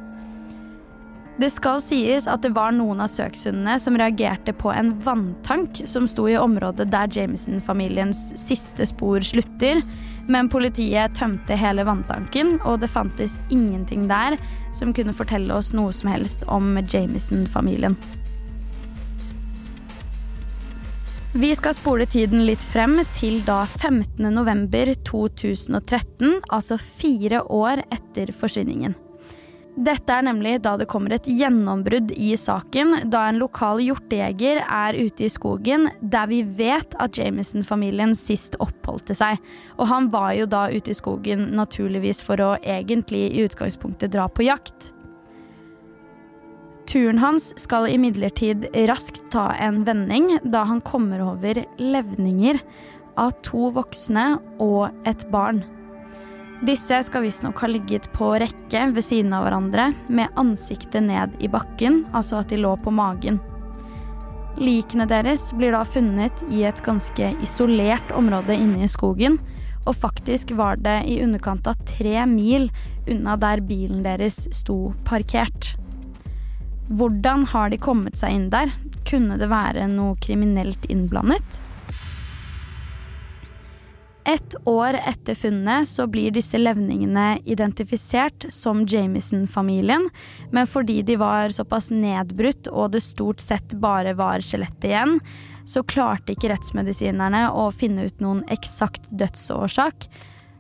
Det 1.41 1.49
skal 1.49 1.79
sies 1.81 2.27
at 2.29 2.43
det 2.45 2.51
var 2.53 2.75
noen 2.77 2.99
av 3.01 3.09
søkshundene 3.09 3.79
som 3.81 3.97
reagerte 3.97 4.53
på 4.53 4.69
en 4.77 5.01
vanntank 5.01 5.89
som 5.89 6.05
sto 6.11 6.27
i 6.29 6.37
området 6.37 6.91
der 6.93 7.09
Jameson-familiens 7.17 8.37
siste 8.37 8.85
spor 8.91 9.21
slutter, 9.25 9.81
men 10.29 10.51
politiet 10.53 11.15
tømte 11.17 11.57
hele 11.57 11.81
vanntanken, 11.89 12.61
og 12.69 12.85
det 12.85 12.93
fantes 12.93 13.41
ingenting 13.49 14.05
der 14.11 14.37
som 14.77 14.93
kunne 14.93 15.17
fortelle 15.17 15.49
oss 15.57 15.73
noe 15.73 15.93
som 15.97 16.13
helst 16.13 16.45
om 16.45 16.77
Jameson-familien. 16.85 17.97
Vi 21.33 21.55
skal 21.57 21.73
spole 21.79 22.05
tiden 22.11 22.45
litt 22.45 22.61
frem 22.61 23.01
til 23.17 23.41
da 23.49 23.65
15.11.2013, 23.79 26.43
altså 26.53 26.77
fire 26.77 27.41
år 27.49 27.81
etter 27.89 28.29
forsvinningen. 28.37 28.93
Dette 29.81 30.13
er 30.13 30.27
nemlig 30.27 30.59
da 30.61 30.75
det 30.77 30.91
kommer 30.93 31.15
et 31.17 31.25
gjennombrudd 31.25 32.11
i 32.13 32.35
saken, 32.37 33.09
da 33.09 33.23
en 33.31 33.39
lokal 33.41 33.81
hjortejeger 33.81 34.61
er 34.61 34.99
ute 34.99 35.25
i 35.25 35.31
skogen 35.33 35.87
der 36.05 36.29
vi 36.29 36.43
vet 36.45 36.93
at 37.01 37.17
Jameson-familien 37.17 38.13
sist 38.19 38.59
oppholdte 38.61 39.17
seg. 39.17 39.41
Og 39.79 39.89
han 39.89 40.11
var 40.13 40.35
jo 40.37 40.51
da 40.53 40.67
ute 40.69 40.93
i 40.93 40.99
skogen 40.99 41.49
naturligvis 41.57 42.21
for 42.27 42.45
å 42.45 42.51
egentlig 42.61 43.31
i 43.31 43.47
utgangspunktet 43.47 44.13
dra 44.13 44.29
på 44.29 44.45
jakt. 44.51 44.93
Turen 46.91 47.23
hans 47.23 47.53
skal 47.61 47.89
imidlertid 47.89 48.69
raskt 48.91 49.23
ta 49.33 49.49
en 49.57 49.85
vending 49.89 50.35
da 50.45 50.67
han 50.69 50.85
kommer 50.85 51.25
over 51.25 51.65
levninger 51.81 52.61
av 53.17 53.33
to 53.47 53.73
voksne 53.73 54.35
og 54.61 54.91
et 55.09 55.25
barn. 55.33 55.65
Disse 56.61 56.99
skal 57.03 57.23
visstnok 57.25 57.63
ha 57.63 57.69
ligget 57.71 58.11
på 58.13 58.35
rekke 58.37 58.83
ved 58.93 59.05
siden 59.05 59.33
av 59.33 59.47
hverandre 59.47 59.87
med 60.13 60.29
ansiktet 60.41 61.07
ned 61.07 61.33
i 61.41 61.49
bakken, 61.49 62.03
altså 62.13 62.43
at 62.43 62.53
de 62.53 62.59
lå 62.61 62.75
på 62.85 62.93
magen. 62.93 63.39
Likene 64.61 65.07
deres 65.09 65.47
blir 65.57 65.73
da 65.73 65.81
funnet 65.89 66.43
i 66.53 66.67
et 66.69 66.83
ganske 66.85 67.31
isolert 67.41 68.13
område 68.13 68.59
inne 68.61 68.85
i 68.85 68.91
skogen, 68.93 69.39
og 69.89 69.97
faktisk 69.97 70.53
var 70.59 70.77
det 70.85 70.99
i 71.09 71.23
underkant 71.25 71.71
av 71.71 71.81
tre 71.89 72.27
mil 72.29 72.69
unna 73.09 73.39
der 73.41 73.65
bilen 73.65 74.05
deres 74.05 74.43
sto 74.53 74.93
parkert. 75.09 75.73
Hvordan 76.93 77.47
har 77.55 77.73
de 77.73 77.81
kommet 77.81 78.21
seg 78.21 78.37
inn 78.37 78.49
der? 78.53 78.69
Kunne 79.09 79.41
det 79.41 79.49
være 79.49 79.89
noe 79.89 80.19
kriminelt 80.21 80.85
innblandet? 80.93 81.63
Ett 84.31 84.55
år 84.65 84.95
etter 84.95 85.35
funnet 85.35 85.89
så 85.89 86.05
blir 86.07 86.31
disse 86.31 86.59
levningene 86.59 87.41
identifisert 87.51 88.45
som 88.55 88.85
Jamison-familien, 88.87 90.05
men 90.53 90.69
fordi 90.71 91.01
de 91.03 91.17
var 91.19 91.51
såpass 91.51 91.89
nedbrutt 91.91 92.69
og 92.71 92.93
det 92.95 93.01
stort 93.03 93.43
sett 93.43 93.75
bare 93.83 94.13
var 94.15 94.45
skjelettet 94.47 94.87
igjen, 94.93 95.17
så 95.67 95.83
klarte 95.83 96.37
ikke 96.37 96.53
rettsmedisinerne 96.53 97.49
å 97.51 97.67
finne 97.75 98.07
ut 98.07 98.23
noen 98.23 98.45
eksakt 98.55 99.11
dødsårsak, 99.11 100.07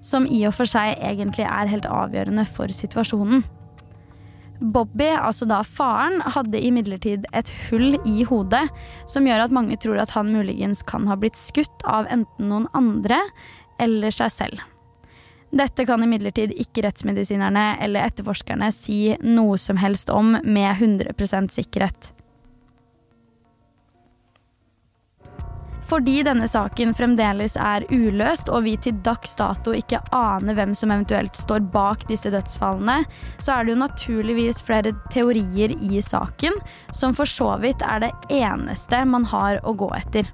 som 0.02 0.26
i 0.26 0.42
og 0.50 0.56
for 0.58 0.66
seg 0.66 0.98
egentlig 0.98 1.46
er 1.46 1.70
helt 1.70 1.86
avgjørende 1.86 2.48
for 2.50 2.74
situasjonen. 2.74 3.46
Bobby, 4.60 5.08
altså 5.16 5.46
da 5.48 5.62
faren, 5.64 6.20
hadde 6.20 6.60
imidlertid 6.60 7.24
et 7.36 7.48
hull 7.68 7.94
i 8.04 8.26
hodet 8.28 8.66
som 9.08 9.24
gjør 9.24 9.46
at 9.46 9.54
mange 9.56 9.78
tror 9.80 10.02
at 10.02 10.12
han 10.12 10.28
muligens 10.34 10.82
kan 10.84 11.08
ha 11.08 11.16
blitt 11.16 11.38
skutt 11.40 11.86
av 11.88 12.08
enten 12.12 12.50
noen 12.52 12.68
andre 12.76 13.22
eller 13.80 14.14
seg 14.14 14.34
selv. 14.34 14.68
Dette 15.50 15.82
kan 15.86 16.02
imidlertid 16.02 16.52
ikke 16.62 16.84
rettsmedisinerne 16.86 17.72
eller 17.82 18.06
etterforskerne 18.06 18.70
si 18.74 19.16
noe 19.26 19.58
som 19.58 19.80
helst 19.82 20.12
om 20.14 20.36
med 20.44 20.70
100% 20.76 21.50
sikkerhet. 21.56 22.12
Fordi 25.90 26.20
denne 26.22 26.46
saken 26.46 26.92
fremdeles 26.94 27.56
er 27.58 27.82
uløst, 27.90 28.50
og 28.54 28.62
vi 28.68 28.76
til 28.78 29.00
dags 29.02 29.32
dato 29.34 29.72
ikke 29.74 29.98
aner 30.14 30.54
hvem 30.54 30.74
som 30.78 30.92
eventuelt 30.94 31.34
står 31.34 31.64
bak 31.72 32.04
disse 32.06 32.30
dødsfallene, 32.30 33.00
så 33.42 33.56
er 33.56 33.66
det 33.66 33.74
jo 33.74 33.80
naturligvis 33.80 34.62
flere 34.62 34.94
teorier 35.10 35.74
i 35.74 35.98
saken, 36.04 36.60
som 36.94 37.16
for 37.16 37.26
så 37.26 37.56
vidt 37.64 37.82
er 37.82 38.04
det 38.06 38.12
eneste 38.38 39.02
man 39.02 39.26
har 39.32 39.58
å 39.66 39.74
gå 39.74 39.90
etter. 39.98 40.30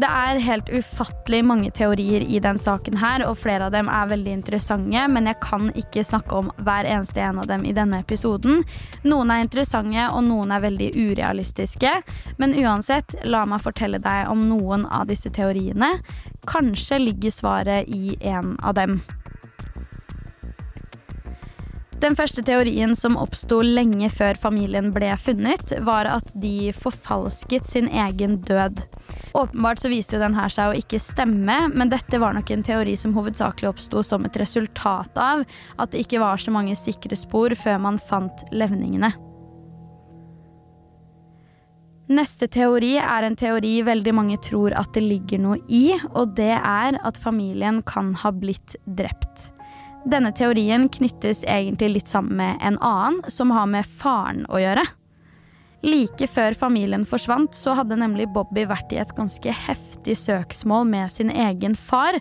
Det 0.00 0.08
er 0.08 0.38
helt 0.40 0.70
ufattelig 0.72 1.42
mange 1.44 1.70
teorier 1.76 2.22
i 2.24 2.38
den 2.40 2.56
saken 2.58 2.96
her, 3.02 3.20
og 3.26 3.36
flere 3.36 3.66
av 3.66 3.74
dem 3.74 3.90
er 3.92 4.08
veldig 4.08 4.32
interessante, 4.32 5.02
men 5.12 5.28
jeg 5.28 5.36
kan 5.44 5.68
ikke 5.76 6.04
snakke 6.08 6.38
om 6.38 6.48
hver 6.64 6.88
eneste 6.88 7.20
en 7.20 7.42
av 7.42 7.50
dem 7.50 7.66
i 7.68 7.74
denne 7.76 8.00
episoden. 8.00 8.62
Noen 9.04 9.34
er 9.34 9.44
interessante, 9.44 10.06
og 10.08 10.24
noen 10.24 10.56
er 10.56 10.64
veldig 10.64 10.90
urealistiske. 10.96 11.92
Men 12.40 12.56
uansett, 12.62 13.18
la 13.28 13.44
meg 13.44 13.60
fortelle 13.60 14.00
deg 14.00 14.32
om 14.32 14.48
noen 14.48 14.88
av 14.88 15.10
disse 15.12 15.28
teoriene. 15.36 15.98
Kanskje 16.48 17.02
ligger 17.02 17.36
svaret 17.36 17.92
i 17.92 18.16
en 18.32 18.54
av 18.64 18.78
dem. 18.80 19.02
Den 22.00 22.14
første 22.16 22.40
teorien 22.40 22.94
som 22.96 23.18
oppsto 23.20 23.58
lenge 23.60 24.08
før 24.08 24.38
familien 24.40 24.88
ble 24.94 25.10
funnet, 25.20 25.74
var 25.84 26.08
at 26.08 26.30
de 26.40 26.70
forfalsket 26.72 27.68
sin 27.68 27.90
egen 27.92 28.38
død. 28.46 28.80
Åpenbart 29.36 29.82
så 29.82 29.90
viste 29.92 30.16
jo 30.16 30.22
den 30.22 30.38
her 30.38 30.48
seg 30.48 30.70
å 30.70 30.78
ikke 30.80 31.00
stemme, 31.02 31.58
men 31.74 31.92
dette 31.92 32.22
var 32.22 32.32
nok 32.32 32.54
en 32.54 32.64
teori 32.64 32.96
som 32.96 33.12
hovedsakelig 33.18 33.68
oppsto 33.74 34.00
som 34.06 34.24
et 34.24 34.40
resultat 34.40 35.20
av 35.20 35.44
at 35.76 35.92
det 35.92 36.06
ikke 36.06 36.22
var 36.24 36.40
så 36.40 36.54
mange 36.56 36.78
sikre 36.78 37.18
spor 37.20 37.52
før 37.52 37.76
man 37.84 38.00
fant 38.00 38.46
levningene. 38.48 39.12
Neste 42.10 42.48
teori 42.50 42.96
er 42.98 43.28
en 43.28 43.36
teori 43.38 43.76
veldig 43.86 44.16
mange 44.16 44.40
tror 44.42 44.72
at 44.74 44.96
det 44.96 45.04
ligger 45.04 45.44
noe 45.44 45.60
i, 45.68 45.92
og 46.16 46.32
det 46.40 46.56
er 46.56 46.96
at 46.96 47.20
familien 47.20 47.84
kan 47.86 48.16
ha 48.24 48.32
blitt 48.34 48.80
drept. 48.88 49.50
Denne 50.08 50.32
teorien 50.32 50.88
knyttes 50.88 51.44
egentlig 51.44 51.90
litt 51.90 52.08
sammen 52.08 52.38
med 52.40 52.58
en 52.64 52.78
annen, 52.78 53.20
som 53.28 53.52
har 53.52 53.68
med 53.68 53.86
faren 53.86 54.46
å 54.48 54.60
gjøre. 54.60 54.86
Like 55.84 56.26
før 56.28 56.56
familien 56.56 57.06
forsvant, 57.08 57.54
så 57.56 57.74
hadde 57.76 57.98
nemlig 58.00 58.28
Bobby 58.32 58.66
vært 58.68 58.92
i 58.92 59.00
et 59.00 59.12
ganske 59.16 59.52
heftig 59.66 60.16
søksmål 60.20 60.88
med 60.88 61.12
sin 61.12 61.32
egen 61.32 61.76
far, 61.76 62.20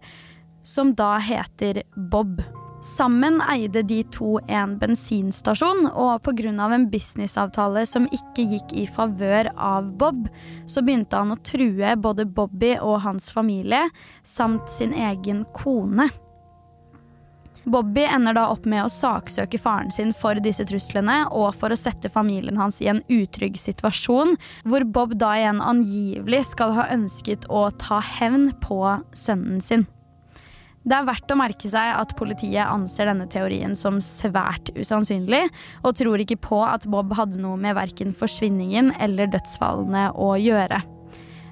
som 0.63 0.93
da 0.95 1.17
heter 1.24 1.83
Bob. 2.12 2.39
Sammen 2.83 3.41
eide 3.43 3.81
de 3.83 3.98
to 4.15 4.38
en 4.48 4.77
bensinstasjon, 4.79 5.89
og 5.91 6.24
pga. 6.24 6.51
en 6.71 6.88
businessavtale 6.89 7.86
som 7.86 8.07
ikke 8.07 8.48
gikk 8.53 8.74
i 8.74 8.86
favør 8.88 9.51
av 9.55 9.91
Bob, 9.98 10.29
så 10.65 10.81
begynte 10.81 11.17
han 11.17 11.31
å 11.31 11.43
true 11.43 11.95
både 11.95 12.25
Bobby 12.25 12.77
og 12.79 13.01
hans 13.01 13.31
familie, 13.31 13.89
samt 14.24 14.69
sin 14.69 14.93
egen 14.93 15.45
kone. 15.53 16.07
Bobby 17.69 18.03
ender 18.03 18.33
da 18.33 18.47
opp 18.49 18.65
med 18.69 18.81
å 18.81 18.89
saksøke 18.89 19.59
faren 19.61 19.91
sin 19.93 20.09
for 20.15 20.39
disse 20.41 20.65
truslene 20.65 21.21
og 21.29 21.51
for 21.57 21.69
å 21.69 21.77
sette 21.77 22.09
familien 22.09 22.57
hans 22.57 22.79
i 22.81 22.89
en 22.89 23.03
utrygg 23.13 23.59
situasjon, 23.61 24.35
hvor 24.65 24.85
Bob 24.89 25.13
da 25.21 25.35
igjen 25.38 25.61
angivelig 25.61 26.47
skal 26.53 26.73
ha 26.79 26.88
ønsket 26.95 27.45
å 27.45 27.67
ta 27.77 28.01
hevn 28.17 28.49
på 28.63 28.81
sønnen 29.13 29.61
sin. 29.61 29.85
Det 30.89 30.95
er 30.95 31.05
verdt 31.05 31.29
å 31.29 31.38
merke 31.38 31.69
seg 31.69 31.91
at 31.93 32.15
politiet 32.17 32.65
anser 32.65 33.11
denne 33.11 33.27
teorien 33.29 33.75
som 33.77 33.99
svært 34.01 34.71
usannsynlig, 34.73 35.43
og 35.83 35.97
tror 35.99 36.23
ikke 36.23 36.39
på 36.49 36.63
at 36.65 36.88
Bob 36.89 37.13
hadde 37.19 37.41
noe 37.43 37.59
med 37.59 37.77
verken 37.77 38.15
forsvinningen 38.15 38.95
eller 38.97 39.29
dødsfallene 39.29 40.09
å 40.17 40.33
gjøre. 40.41 40.81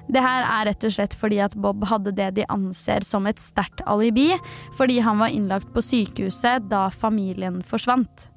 Det 0.08 0.22
her 0.24 0.46
er 0.46 0.70
rett 0.70 0.86
og 0.88 0.94
slett 0.94 1.14
fordi 1.16 1.42
at 1.44 1.56
Bob 1.60 1.84
hadde 1.90 2.14
det 2.16 2.30
de 2.38 2.48
anser 2.48 3.04
som 3.04 3.28
et 3.28 3.40
sterkt 3.42 3.84
alibi, 3.86 4.30
fordi 4.76 5.02
han 5.04 5.20
var 5.20 5.34
innlagt 5.34 5.70
på 5.74 5.84
sykehuset 5.84 6.68
da 6.70 6.88
familien 6.94 7.60
forsvant. 7.66 8.30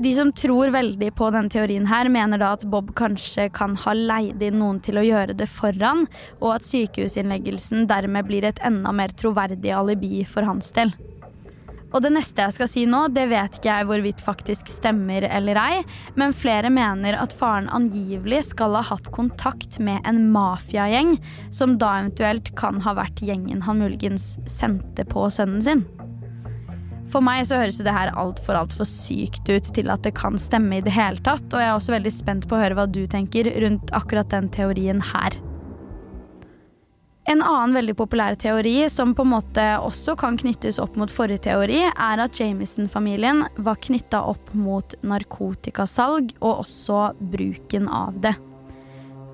De 0.00 0.14
som 0.16 0.30
tror 0.32 0.70
veldig 0.72 1.10
på 1.12 1.26
denne 1.34 1.52
teorien, 1.52 1.84
her, 1.90 2.08
mener 2.08 2.40
da 2.40 2.54
at 2.56 2.64
Bob 2.72 2.94
kanskje 2.96 3.50
kan 3.52 3.74
ha 3.82 3.92
leid 3.92 4.40
inn 4.40 4.56
noen 4.62 4.78
til 4.80 4.96
å 4.96 5.04
gjøre 5.04 5.36
det 5.36 5.48
for 5.52 5.76
han, 5.84 6.06
og 6.40 6.54
at 6.54 6.64
sykehusinnleggelsen 6.64 7.84
dermed 7.90 8.24
blir 8.30 8.48
et 8.48 8.62
enda 8.64 8.94
mer 8.96 9.12
troverdig 9.12 9.74
alibi 9.76 10.22
for 10.24 10.48
hans 10.48 10.72
del. 10.72 10.94
Og 11.90 12.04
det 12.04 12.12
neste 12.14 12.44
jeg 12.44 12.54
skal 12.54 12.68
si 12.70 12.84
nå, 12.86 13.06
det 13.14 13.26
vet 13.32 13.56
ikke 13.58 13.70
jeg 13.70 13.88
hvorvidt 13.88 14.22
faktisk 14.22 14.70
stemmer 14.70 15.26
eller 15.26 15.58
ei, 15.58 15.80
men 16.18 16.34
flere 16.36 16.70
mener 16.70 17.18
at 17.18 17.34
faren 17.34 17.70
angivelig 17.74 18.44
skal 18.52 18.76
ha 18.78 18.84
hatt 18.92 19.10
kontakt 19.14 19.80
med 19.82 19.98
en 20.06 20.28
mafiagjeng, 20.34 21.16
som 21.54 21.78
da 21.82 21.96
eventuelt 21.98 22.52
kan 22.58 22.78
ha 22.86 22.94
vært 22.98 23.24
gjengen 23.26 23.64
han 23.66 23.82
muligens 23.82 24.36
sendte 24.46 25.06
på 25.08 25.26
sønnen 25.34 25.64
sin. 25.66 25.84
For 27.10 27.26
meg 27.26 27.42
så 27.48 27.58
høres 27.58 27.80
det 27.82 27.90
her 27.90 28.12
altfor 28.14 28.54
altfor 28.54 28.86
sykt 28.86 29.48
ut 29.50 29.72
til 29.74 29.90
at 29.90 30.04
det 30.06 30.14
kan 30.18 30.38
stemme 30.38 30.78
i 30.78 30.84
det 30.86 30.94
hele 30.94 31.18
tatt, 31.26 31.48
og 31.50 31.58
jeg 31.58 31.72
er 31.72 31.74
også 31.74 31.96
veldig 31.96 32.14
spent 32.14 32.46
på 32.46 32.54
å 32.54 32.62
høre 32.62 32.78
hva 32.78 32.86
du 32.86 33.02
tenker 33.10 33.50
rundt 33.64 33.90
akkurat 33.98 34.30
den 34.30 34.46
teorien 34.54 35.02
her. 35.10 35.40
En 37.30 37.42
annen 37.46 37.76
veldig 37.76 37.94
populær 37.94 38.34
teori, 38.34 38.90
som 38.90 39.12
på 39.14 39.22
en 39.22 39.30
måte 39.30 39.64
også 39.78 40.16
kan 40.18 40.34
knyttes 40.40 40.80
opp 40.82 40.96
mot 40.98 41.12
forrige 41.14 41.44
teori, 41.44 41.84
er 41.86 42.22
at 42.24 42.40
Jamison-familien 42.40 43.44
var 43.62 43.78
knytta 43.78 44.24
opp 44.32 44.50
mot 44.58 44.96
narkotikasalg 45.06 46.32
og 46.40 46.64
også 46.64 47.04
bruken 47.30 47.86
av 47.86 48.18
det. 48.24 48.34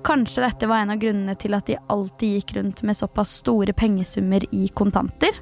Kanskje 0.05 0.45
dette 0.45 0.69
var 0.69 0.85
en 0.85 0.93
av 0.93 1.01
grunnene 1.01 1.33
til 1.41 1.57
at 1.57 1.65
de 1.71 1.79
alltid 1.89 2.37
gikk 2.37 2.53
rundt 2.59 2.85
med 2.85 3.01
såpass 3.01 3.33
store 3.41 3.73
pengesummer 3.73 4.45
i 4.53 4.67
kontanter? 4.77 5.33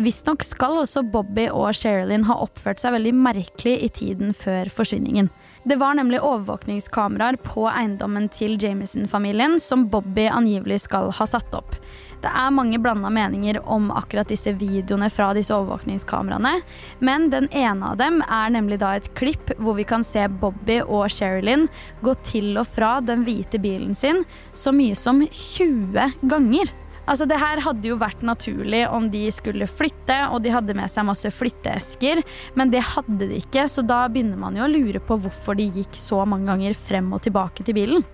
Visstnok 0.00 0.40
skal 0.48 0.78
også 0.80 1.02
Bobby 1.12 1.42
og 1.52 1.74
Sherilyn 1.76 2.22
ha 2.24 2.38
oppført 2.40 2.80
seg 2.80 2.94
veldig 2.94 3.10
merkelig 3.20 3.74
i 3.84 3.88
tiden 3.92 4.30
før 4.32 4.70
forsvinningen. 4.72 5.28
Det 5.68 5.76
var 5.76 5.98
nemlig 5.98 6.22
overvåkningskameraer 6.24 7.36
på 7.44 7.66
eiendommen 7.68 8.30
til 8.32 8.54
Jamison-familien 8.62 9.58
som 9.60 9.84
Bobby 9.92 10.24
angivelig 10.32 10.80
skal 10.86 11.12
ha 11.18 11.28
satt 11.28 11.52
opp. 11.52 11.76
Det 12.24 12.32
er 12.32 12.56
mange 12.56 12.80
blanda 12.80 13.12
meninger 13.12 13.60
om 13.68 13.90
akkurat 13.92 14.32
disse 14.32 14.54
videoene 14.56 15.10
fra 15.12 15.34
disse 15.36 15.52
overvåkningskameraene, 15.52 16.56
men 17.04 17.28
den 17.34 17.52
ene 17.52 17.92
av 17.92 18.00
dem 18.00 18.22
er 18.24 18.56
nemlig 18.56 18.80
da 18.80 18.94
et 18.96 19.12
klipp 19.20 19.52
hvor 19.60 19.76
vi 19.76 19.84
kan 19.84 20.04
se 20.06 20.24
Bobby 20.40 20.80
og 20.80 21.10
Sherilyn 21.12 21.68
gå 22.00 22.16
til 22.24 22.54
og 22.56 22.72
fra 22.72 23.02
den 23.04 23.28
hvite 23.28 23.60
bilen 23.60 23.92
sin 23.92 24.24
så 24.56 24.72
mye 24.72 24.96
som 24.96 25.20
20 25.28 26.24
ganger. 26.24 26.72
Altså 27.10 27.26
Det 27.26 27.40
her 27.42 27.58
hadde 27.64 27.88
jo 27.90 27.98
vært 27.98 28.22
naturlig 28.22 28.84
om 28.86 29.08
de 29.10 29.24
skulle 29.34 29.66
flytte, 29.66 30.18
og 30.30 30.44
de 30.44 30.52
hadde 30.54 30.76
med 30.78 30.92
seg 30.92 31.08
masse 31.08 31.32
flytteesker, 31.34 32.22
men 32.54 32.70
det 32.70 32.84
hadde 32.92 33.26
de 33.26 33.40
ikke, 33.40 33.66
så 33.66 33.82
da 33.82 34.04
begynner 34.06 34.38
man 34.38 34.54
jo 34.54 34.62
å 34.62 34.70
lure 34.70 35.02
på 35.02 35.18
hvorfor 35.24 35.58
de 35.58 35.66
gikk 35.74 35.98
så 35.98 36.22
mange 36.22 36.46
ganger 36.52 36.78
frem 36.78 37.10
og 37.10 37.24
tilbake 37.26 37.66
til 37.66 37.74
bilen. 37.80 38.06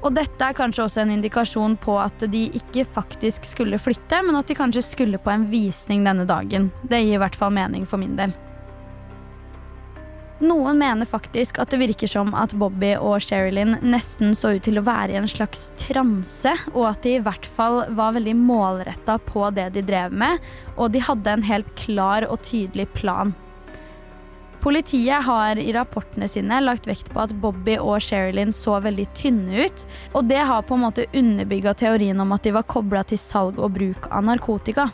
Og 0.00 0.14
dette 0.16 0.42
er 0.42 0.56
kanskje 0.56 0.86
også 0.86 1.04
en 1.04 1.14
indikasjon 1.14 1.76
på 1.78 1.94
at 2.00 2.24
de 2.32 2.46
ikke 2.56 2.86
faktisk 2.88 3.46
skulle 3.46 3.78
flytte, 3.78 4.22
men 4.26 4.38
at 4.38 4.48
de 4.48 4.58
kanskje 4.58 4.82
skulle 4.86 5.20
på 5.20 5.30
en 5.30 5.46
visning 5.52 6.02
denne 6.08 6.26
dagen. 6.26 6.70
Det 6.82 7.04
gir 7.04 7.18
i 7.18 7.20
hvert 7.20 7.36
fall 7.38 7.54
mening 7.54 7.86
for 7.86 8.00
min 8.00 8.16
del. 8.18 8.34
Noen 10.40 10.78
mener 10.80 11.04
faktisk 11.04 11.58
at 11.60 11.68
det 11.68 11.82
virker 11.82 12.08
som 12.08 12.30
at 12.32 12.54
Bobby 12.56 12.94
og 12.96 13.18
Sherilyn 13.20 13.74
nesten 13.84 14.32
så 14.36 14.54
ut 14.56 14.64
til 14.64 14.80
å 14.80 14.84
være 14.86 15.12
i 15.12 15.18
en 15.20 15.28
slags 15.28 15.66
transe, 15.76 16.54
og 16.72 16.86
at 16.94 17.02
de 17.04 17.18
i 17.18 17.20
hvert 17.26 17.44
fall 17.44 17.82
var 17.98 18.14
veldig 18.16 18.32
målretta 18.38 19.18
på 19.26 19.50
det 19.52 19.68
de 19.74 19.82
drev 19.84 20.16
med, 20.16 20.40
og 20.78 20.94
de 20.94 21.02
hadde 21.04 21.34
en 21.36 21.44
helt 21.44 21.68
klar 21.76 22.24
og 22.30 22.40
tydelig 22.46 22.88
plan. 22.96 23.34
Politiet 24.64 25.24
har 25.24 25.60
i 25.60 25.72
rapportene 25.76 26.28
sine 26.28 26.62
lagt 26.64 26.88
vekt 26.88 27.12
på 27.12 27.20
at 27.20 27.36
Bobby 27.40 27.76
og 27.76 28.00
Sherilyn 28.04 28.52
så 28.52 28.78
veldig 28.80 29.06
tynne 29.16 29.68
ut, 29.68 29.84
og 30.16 30.24
det 30.32 30.40
har 30.40 30.64
på 30.64 30.76
en 30.76 30.86
måte 30.86 31.08
underbygga 31.16 31.76
teorien 31.84 32.20
om 32.20 32.32
at 32.36 32.48
de 32.48 32.56
var 32.56 32.68
kobla 32.68 33.04
til 33.04 33.20
salg 33.20 33.60
og 33.60 33.76
bruk 33.76 34.08
av 34.08 34.24
narkotika. 34.28 34.88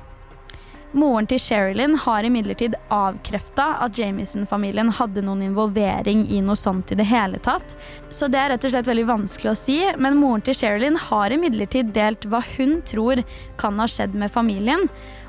Moren 0.94 1.26
til 1.26 1.40
Sherilyn 1.42 1.96
har 1.98 2.24
imidlertid 2.24 2.76
avkrefta 2.94 3.66
at 3.84 3.98
Jamison-familien 3.98 4.92
hadde 4.94 5.24
noen 5.26 5.42
involvering 5.48 6.22
i 6.30 6.38
noe 6.44 6.56
sånt 6.56 6.92
i 6.94 6.98
det 6.98 7.08
hele 7.10 7.40
tatt. 7.42 7.74
Så 8.08 8.30
det 8.30 8.38
er 8.40 8.52
rett 8.54 8.64
og 8.64 8.72
slett 8.72 8.88
veldig 8.88 9.06
vanskelig 9.08 9.50
å 9.52 9.58
si, 9.58 9.80
men 9.98 10.18
moren 10.20 10.44
til 10.46 10.56
Sherilyn 10.56 10.98
har 11.08 11.34
imidlertid 11.34 11.90
delt 11.96 12.28
hva 12.30 12.42
hun 12.54 12.78
tror 12.86 13.24
kan 13.60 13.82
ha 13.82 13.88
skjedd 13.90 14.14
med 14.18 14.32
familien. 14.32 14.86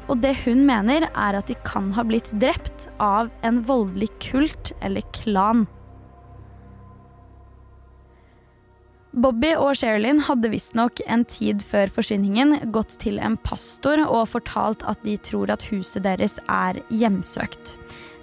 Og 0.08 0.22
det 0.24 0.38
hun 0.46 0.62
mener, 0.68 1.10
er 1.10 1.40
at 1.40 1.50
de 1.50 1.58
kan 1.68 1.90
ha 1.98 2.06
blitt 2.08 2.30
drept 2.40 2.88
av 3.04 3.34
en 3.44 3.60
voldelig 3.68 4.12
kult 4.30 4.72
eller 4.80 5.04
klan. 5.18 5.66
Bobby 9.18 9.56
og 9.58 9.72
Sherilyn 9.80 10.20
hadde 10.28 10.52
visstnok 10.52 11.00
en 11.10 11.24
tid 11.26 11.64
før 11.66 11.90
forsvinningen 11.90 12.70
gått 12.74 13.00
til 13.02 13.18
en 13.18 13.34
pastor 13.42 14.04
og 14.04 14.28
fortalt 14.30 14.84
at 14.86 15.02
de 15.02 15.16
tror 15.26 15.50
at 15.50 15.66
huset 15.72 16.06
deres 16.06 16.36
er 16.46 16.78
hjemsøkt. 16.94 17.74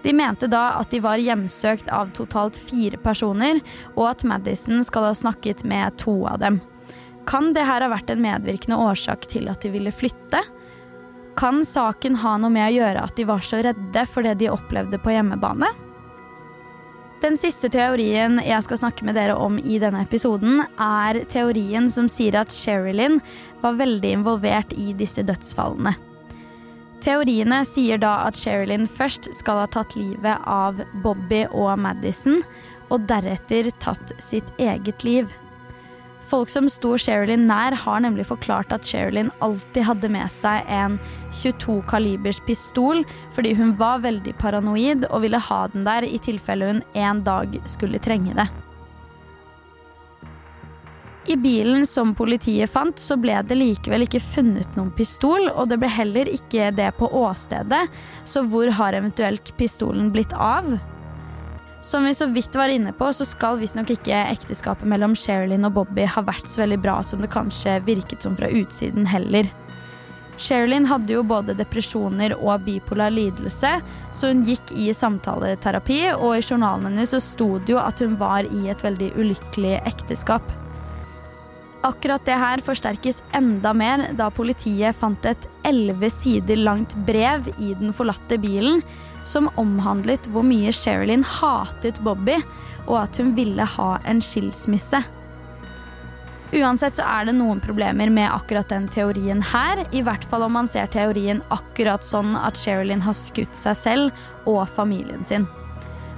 De 0.04 0.12
mente 0.14 0.46
da 0.52 0.76
at 0.78 0.94
de 0.94 1.00
var 1.02 1.18
hjemsøkt 1.18 1.90
av 1.90 2.12
totalt 2.14 2.54
fire 2.54 3.00
personer, 3.02 3.58
og 3.96 4.12
at 4.12 4.22
Madison 4.28 4.84
skal 4.86 5.08
ha 5.08 5.14
snakket 5.18 5.64
med 5.66 5.98
to 5.98 6.14
av 6.30 6.38
dem. 6.44 6.60
Kan 7.26 7.50
det 7.56 7.64
her 7.66 7.82
ha 7.82 7.90
vært 7.90 8.12
en 8.14 8.22
medvirkende 8.22 8.78
årsak 8.78 9.26
til 9.32 9.50
at 9.50 9.64
de 9.64 9.72
ville 9.74 9.90
flytte? 9.90 10.44
Kan 11.34 11.64
saken 11.66 12.20
ha 12.22 12.36
noe 12.38 12.54
med 12.54 12.68
å 12.68 12.76
gjøre 12.76 13.08
at 13.08 13.16
de 13.18 13.26
var 13.26 13.42
så 13.42 13.64
redde 13.66 14.06
for 14.06 14.22
det 14.22 14.36
de 14.44 14.52
opplevde 14.52 15.02
på 15.02 15.16
hjemmebane? 15.16 15.72
Den 17.24 17.38
siste 17.40 17.70
teorien 17.72 18.36
jeg 18.44 18.64
skal 18.66 18.76
snakke 18.82 19.06
med 19.08 19.16
dere 19.16 19.32
om 19.40 19.54
i 19.56 19.78
denne 19.80 20.02
episoden, 20.04 20.58
er 20.76 21.22
teorien 21.32 21.86
som 21.88 22.04
sier 22.12 22.36
at 22.36 22.52
Sherilyn 22.52 23.16
var 23.62 23.78
veldig 23.78 24.10
involvert 24.18 24.74
i 24.76 24.90
disse 24.98 25.24
dødsfallene. 25.24 25.94
Teoriene 27.00 27.62
sier 27.64 28.02
da 28.02 28.18
at 28.26 28.36
Sherilyn 28.36 28.84
først 28.84 29.30
skal 29.38 29.62
ha 29.62 29.70
tatt 29.72 29.96
livet 29.96 30.44
av 30.44 30.82
Bobby 31.00 31.46
og 31.48 31.78
Madison, 31.80 32.42
og 32.92 33.08
deretter 33.08 33.72
tatt 33.80 34.12
sitt 34.20 34.60
eget 34.60 35.08
liv. 35.08 35.32
Folk 36.24 36.48
som 36.48 36.68
sto 36.72 36.94
Sherilyn 36.98 37.44
nær, 37.48 37.76
har 37.76 38.00
nemlig 38.00 38.24
forklart 38.30 38.72
at 38.72 38.86
Sherilyn 38.88 39.30
alltid 39.44 39.84
hadde 39.84 40.10
med 40.12 40.32
seg 40.32 40.64
en 40.72 40.98
22 41.30 41.82
kalibers 41.90 42.40
pistol 42.46 43.04
fordi 43.36 43.52
hun 43.58 43.74
var 43.80 44.00
veldig 44.04 44.36
paranoid 44.40 45.04
og 45.10 45.24
ville 45.26 45.40
ha 45.50 45.64
den 45.74 45.84
der 45.86 46.06
i 46.08 46.20
tilfelle 46.24 46.70
hun 46.72 46.84
en 46.96 47.24
dag 47.26 47.58
skulle 47.68 48.00
trenge 48.02 48.36
det. 48.38 48.48
I 51.26 51.36
bilen 51.40 51.86
som 51.88 52.12
politiet 52.14 52.68
fant, 52.68 52.98
så 53.00 53.16
ble 53.16 53.38
det 53.48 53.56
likevel 53.56 54.04
ikke 54.04 54.20
funnet 54.20 54.74
noen 54.76 54.90
pistol, 54.92 55.48
og 55.48 55.70
det 55.70 55.78
ble 55.80 55.88
heller 55.88 56.28
ikke 56.28 56.68
det 56.76 56.90
på 56.98 57.08
åstedet, 57.08 57.86
så 58.28 58.42
hvor 58.44 58.68
har 58.76 58.96
eventuelt 58.98 59.54
pistolen 59.56 60.12
blitt 60.12 60.34
av? 60.36 60.74
Som 61.84 62.04
vi 62.04 62.14
så 62.14 62.26
vidt 62.26 62.54
var 62.56 62.68
inne 62.72 62.92
på, 62.96 63.10
så 63.12 63.26
skal 63.28 63.58
visstnok 63.60 63.90
ikke 63.92 64.16
ekteskapet 64.30 64.88
mellom 64.88 65.12
Sherilyn 65.12 65.66
og 65.68 65.74
Bobby 65.76 66.06
ha 66.08 66.22
vært 66.24 66.48
så 66.48 66.62
veldig 66.62 66.78
bra 66.80 66.94
som 67.04 67.20
det 67.20 67.28
kanskje 67.34 67.76
virket 67.84 68.24
som 68.24 68.32
fra 68.38 68.48
utsiden 68.48 69.04
heller. 69.10 69.50
Sherilyn 70.40 70.88
hadde 70.88 71.12
jo 71.12 71.26
både 71.28 71.54
depresjoner 71.58 72.32
og 72.38 72.64
bipolar 72.64 73.12
lidelse, 73.12 73.76
så 74.16 74.32
hun 74.32 74.42
gikk 74.48 74.72
i 74.72 74.88
samtaleterapi, 74.96 76.00
og 76.16 76.38
i 76.38 76.42
journalen 76.42 76.88
hennes 76.88 77.12
så 77.12 77.20
sto 77.22 77.52
det 77.60 77.76
jo 77.76 77.82
at 77.84 78.00
hun 78.00 78.16
var 78.18 78.48
i 78.48 78.64
et 78.72 78.82
veldig 78.82 79.12
ulykkelig 79.20 79.76
ekteskap. 79.84 80.56
Akkurat 81.84 82.24
det 82.24 82.40
her 82.40 82.64
forsterkes 82.64 83.20
enda 83.36 83.74
mer 83.76 84.08
da 84.16 84.30
politiet 84.32 84.96
fant 84.96 85.26
et 85.28 85.50
elleve 85.68 86.08
sider 86.08 86.56
langt 86.64 86.96
brev 87.04 87.50
i 87.58 87.74
den 87.76 87.92
forlatte 87.92 88.40
bilen 88.40 88.80
som 89.24 89.50
omhandlet 89.60 90.28
hvor 90.32 90.46
mye 90.46 90.72
Sherilyn 90.72 91.24
hatet 91.40 92.00
Bobby, 92.04 92.38
og 92.86 92.98
at 93.06 93.20
hun 93.20 93.34
ville 93.36 93.64
ha 93.76 93.90
en 94.04 94.20
skilsmisse. 94.22 95.02
Uansett 96.54 97.00
så 97.00 97.06
er 97.08 97.26
det 97.26 97.34
noen 97.34 97.58
problemer 97.62 98.12
med 98.12 98.30
akkurat 98.30 98.68
den 98.70 98.86
teorien 98.92 99.40
her. 99.50 99.80
I 99.90 100.04
hvert 100.06 100.22
fall 100.28 100.44
om 100.46 100.54
man 100.54 100.68
ser 100.70 100.86
teorien 100.92 101.42
akkurat 101.54 102.04
sånn 102.06 102.36
at 102.38 102.60
Sherilyn 102.60 103.02
har 103.02 103.16
skutt 103.18 103.58
seg 103.58 103.78
selv 103.80 104.26
og 104.46 104.62
familien 104.70 105.26
sin. 105.26 105.48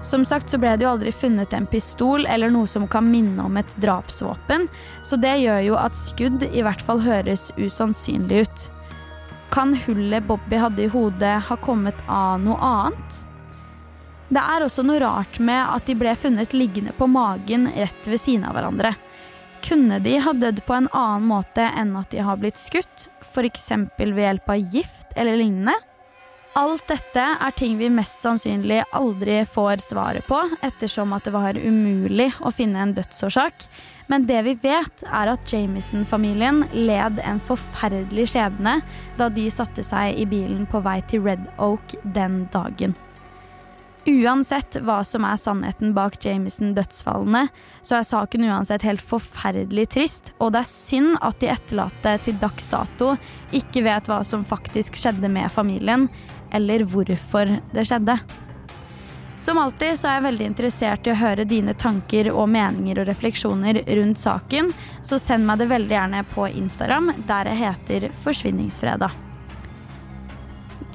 Som 0.04 0.26
sagt 0.28 0.52
så 0.52 0.60
ble 0.60 0.74
det 0.76 0.84
jo 0.84 0.92
aldri 0.92 1.10
funnet 1.14 1.54
en 1.56 1.66
pistol 1.66 2.28
eller 2.28 2.52
noe 2.52 2.68
som 2.68 2.84
kan 2.90 3.08
minne 3.08 3.42
om 3.42 3.56
et 3.56 3.72
drapsvåpen, 3.80 4.68
så 5.02 5.16
det 5.18 5.38
gjør 5.40 5.62
jo 5.70 5.78
at 5.80 5.96
skudd 5.96 6.44
i 6.50 6.62
hvert 6.62 6.84
fall 6.84 7.00
høres 7.02 7.48
usannsynlig 7.56 8.44
ut. 8.44 8.66
Kan 9.56 9.74
hullet 9.74 10.24
Bobby 10.24 10.56
hadde 10.56 10.82
i 10.82 10.88
hodet 10.92 11.42
ha 11.48 11.56
kommet 11.56 11.96
av 12.12 12.42
noe 12.44 12.58
annet? 12.60 13.14
Det 14.28 14.42
er 14.42 14.64
også 14.66 14.82
noe 14.84 15.00
rart 15.00 15.38
med 15.40 15.62
at 15.72 15.86
de 15.88 15.94
ble 15.96 16.12
funnet 16.12 16.52
liggende 16.52 16.92
på 16.98 17.08
magen 17.08 17.64
rett 17.72 18.04
ved 18.04 18.20
siden 18.20 18.44
av 18.44 18.52
hverandre. 18.52 18.90
Kunne 19.64 19.96
de 20.04 20.18
ha 20.20 20.34
dødd 20.36 20.60
på 20.66 20.76
en 20.76 20.90
annen 20.92 21.24
måte 21.30 21.64
enn 21.72 21.96
at 21.96 22.12
de 22.12 22.20
har 22.26 22.36
blitt 22.42 22.60
skutt, 22.60 23.06
f.eks. 23.24 23.70
ved 23.96 24.20
hjelp 24.26 24.52
av 24.52 24.76
gift 24.76 25.16
eller 25.16 25.40
lignende? 25.40 25.78
Alt 26.56 26.86
dette 26.88 27.20
er 27.20 27.52
ting 27.52 27.74
vi 27.76 27.90
mest 27.92 28.22
sannsynlig 28.24 28.78
aldri 28.96 29.42
får 29.44 29.82
svaret 29.84 30.24
på, 30.24 30.38
ettersom 30.64 31.12
at 31.12 31.26
det 31.28 31.34
var 31.34 31.58
umulig 31.60 32.30
å 32.40 32.52
finne 32.54 32.80
en 32.80 32.94
dødsårsak. 32.96 33.66
Men 34.08 34.24
det 34.24 34.40
vi 34.46 34.54
vet, 34.62 35.04
er 35.04 35.34
at 35.34 35.52
Jamison-familien 35.52 36.64
led 36.72 37.20
en 37.20 37.42
forferdelig 37.44 38.30
skjebne 38.32 38.78
da 39.20 39.28
de 39.28 39.50
satte 39.52 39.84
seg 39.84 40.16
i 40.16 40.24
bilen 40.30 40.64
på 40.70 40.80
vei 40.86 41.02
til 41.10 41.26
Red 41.28 41.44
Oak 41.60 41.98
den 42.16 42.46
dagen. 42.54 42.96
Uansett 44.06 44.76
hva 44.86 45.00
som 45.02 45.24
er 45.26 45.38
sannheten 45.42 45.90
bak 45.92 46.14
Jamison-dødsfallene, 46.22 47.48
så 47.82 47.98
er 47.98 48.06
saken 48.06 48.46
uansett 48.46 48.84
helt 48.86 49.02
forferdelig 49.02 49.88
trist, 49.96 50.30
og 50.38 50.54
det 50.54 50.62
er 50.62 50.70
synd 50.70 51.16
at 51.26 51.40
de 51.42 51.50
etterlatte 51.50 52.12
til 52.22 52.38
dags 52.38 52.70
dato 52.70 53.16
ikke 53.50 53.82
vet 53.82 54.06
hva 54.06 54.20
som 54.24 54.46
faktisk 54.46 54.94
skjedde 55.00 55.28
med 55.34 55.50
familien, 55.50 56.06
eller 56.54 56.84
hvorfor 56.86 57.56
det 57.72 57.86
skjedde. 57.88 58.18
Som 59.36 59.58
alltid 59.60 59.98
så 60.00 60.08
er 60.08 60.16
jeg 60.16 60.26
veldig 60.30 60.46
interessert 60.48 61.06
i 61.08 61.12
å 61.12 61.18
høre 61.20 61.44
dine 61.44 61.74
tanker 61.76 62.30
og 62.32 62.48
meninger 62.48 63.02
og 63.02 63.10
refleksjoner 63.10 63.82
rundt 63.98 64.22
saken, 64.22 64.72
så 65.04 65.20
send 65.20 65.44
meg 65.44 65.60
det 65.60 65.68
veldig 65.74 65.96
gjerne 65.98 66.24
på 66.32 66.48
Instagram, 66.48 67.12
der 67.28 67.52
jeg 67.52 67.62
heter 67.66 68.08
Forsvinningsfredag. 68.24 69.22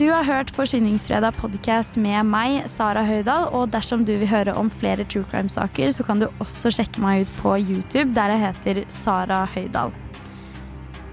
Du 0.02 0.08
har 0.10 0.26
hørt 0.26 0.50
Forsvinningsfredag 0.56 1.36
podkast 1.38 2.00
med 2.02 2.26
meg, 2.26 2.64
Sara 2.72 3.04
Høydahl. 3.06 3.52
Og 3.54 3.70
dersom 3.70 4.02
du 4.08 4.16
vil 4.16 4.30
høre 4.32 4.56
om 4.58 4.72
flere 4.74 5.06
true 5.06 5.28
crime-saker, 5.30 5.94
så 5.94 6.06
kan 6.08 6.24
du 6.24 6.32
også 6.42 6.74
sjekke 6.74 7.04
meg 7.04 7.28
ut 7.28 7.36
på 7.44 7.60
YouTube, 7.60 8.10
der 8.18 8.34
jeg 8.34 8.48
heter 8.48 8.86
Sara 8.90 9.44
Høydahl. 9.54 9.94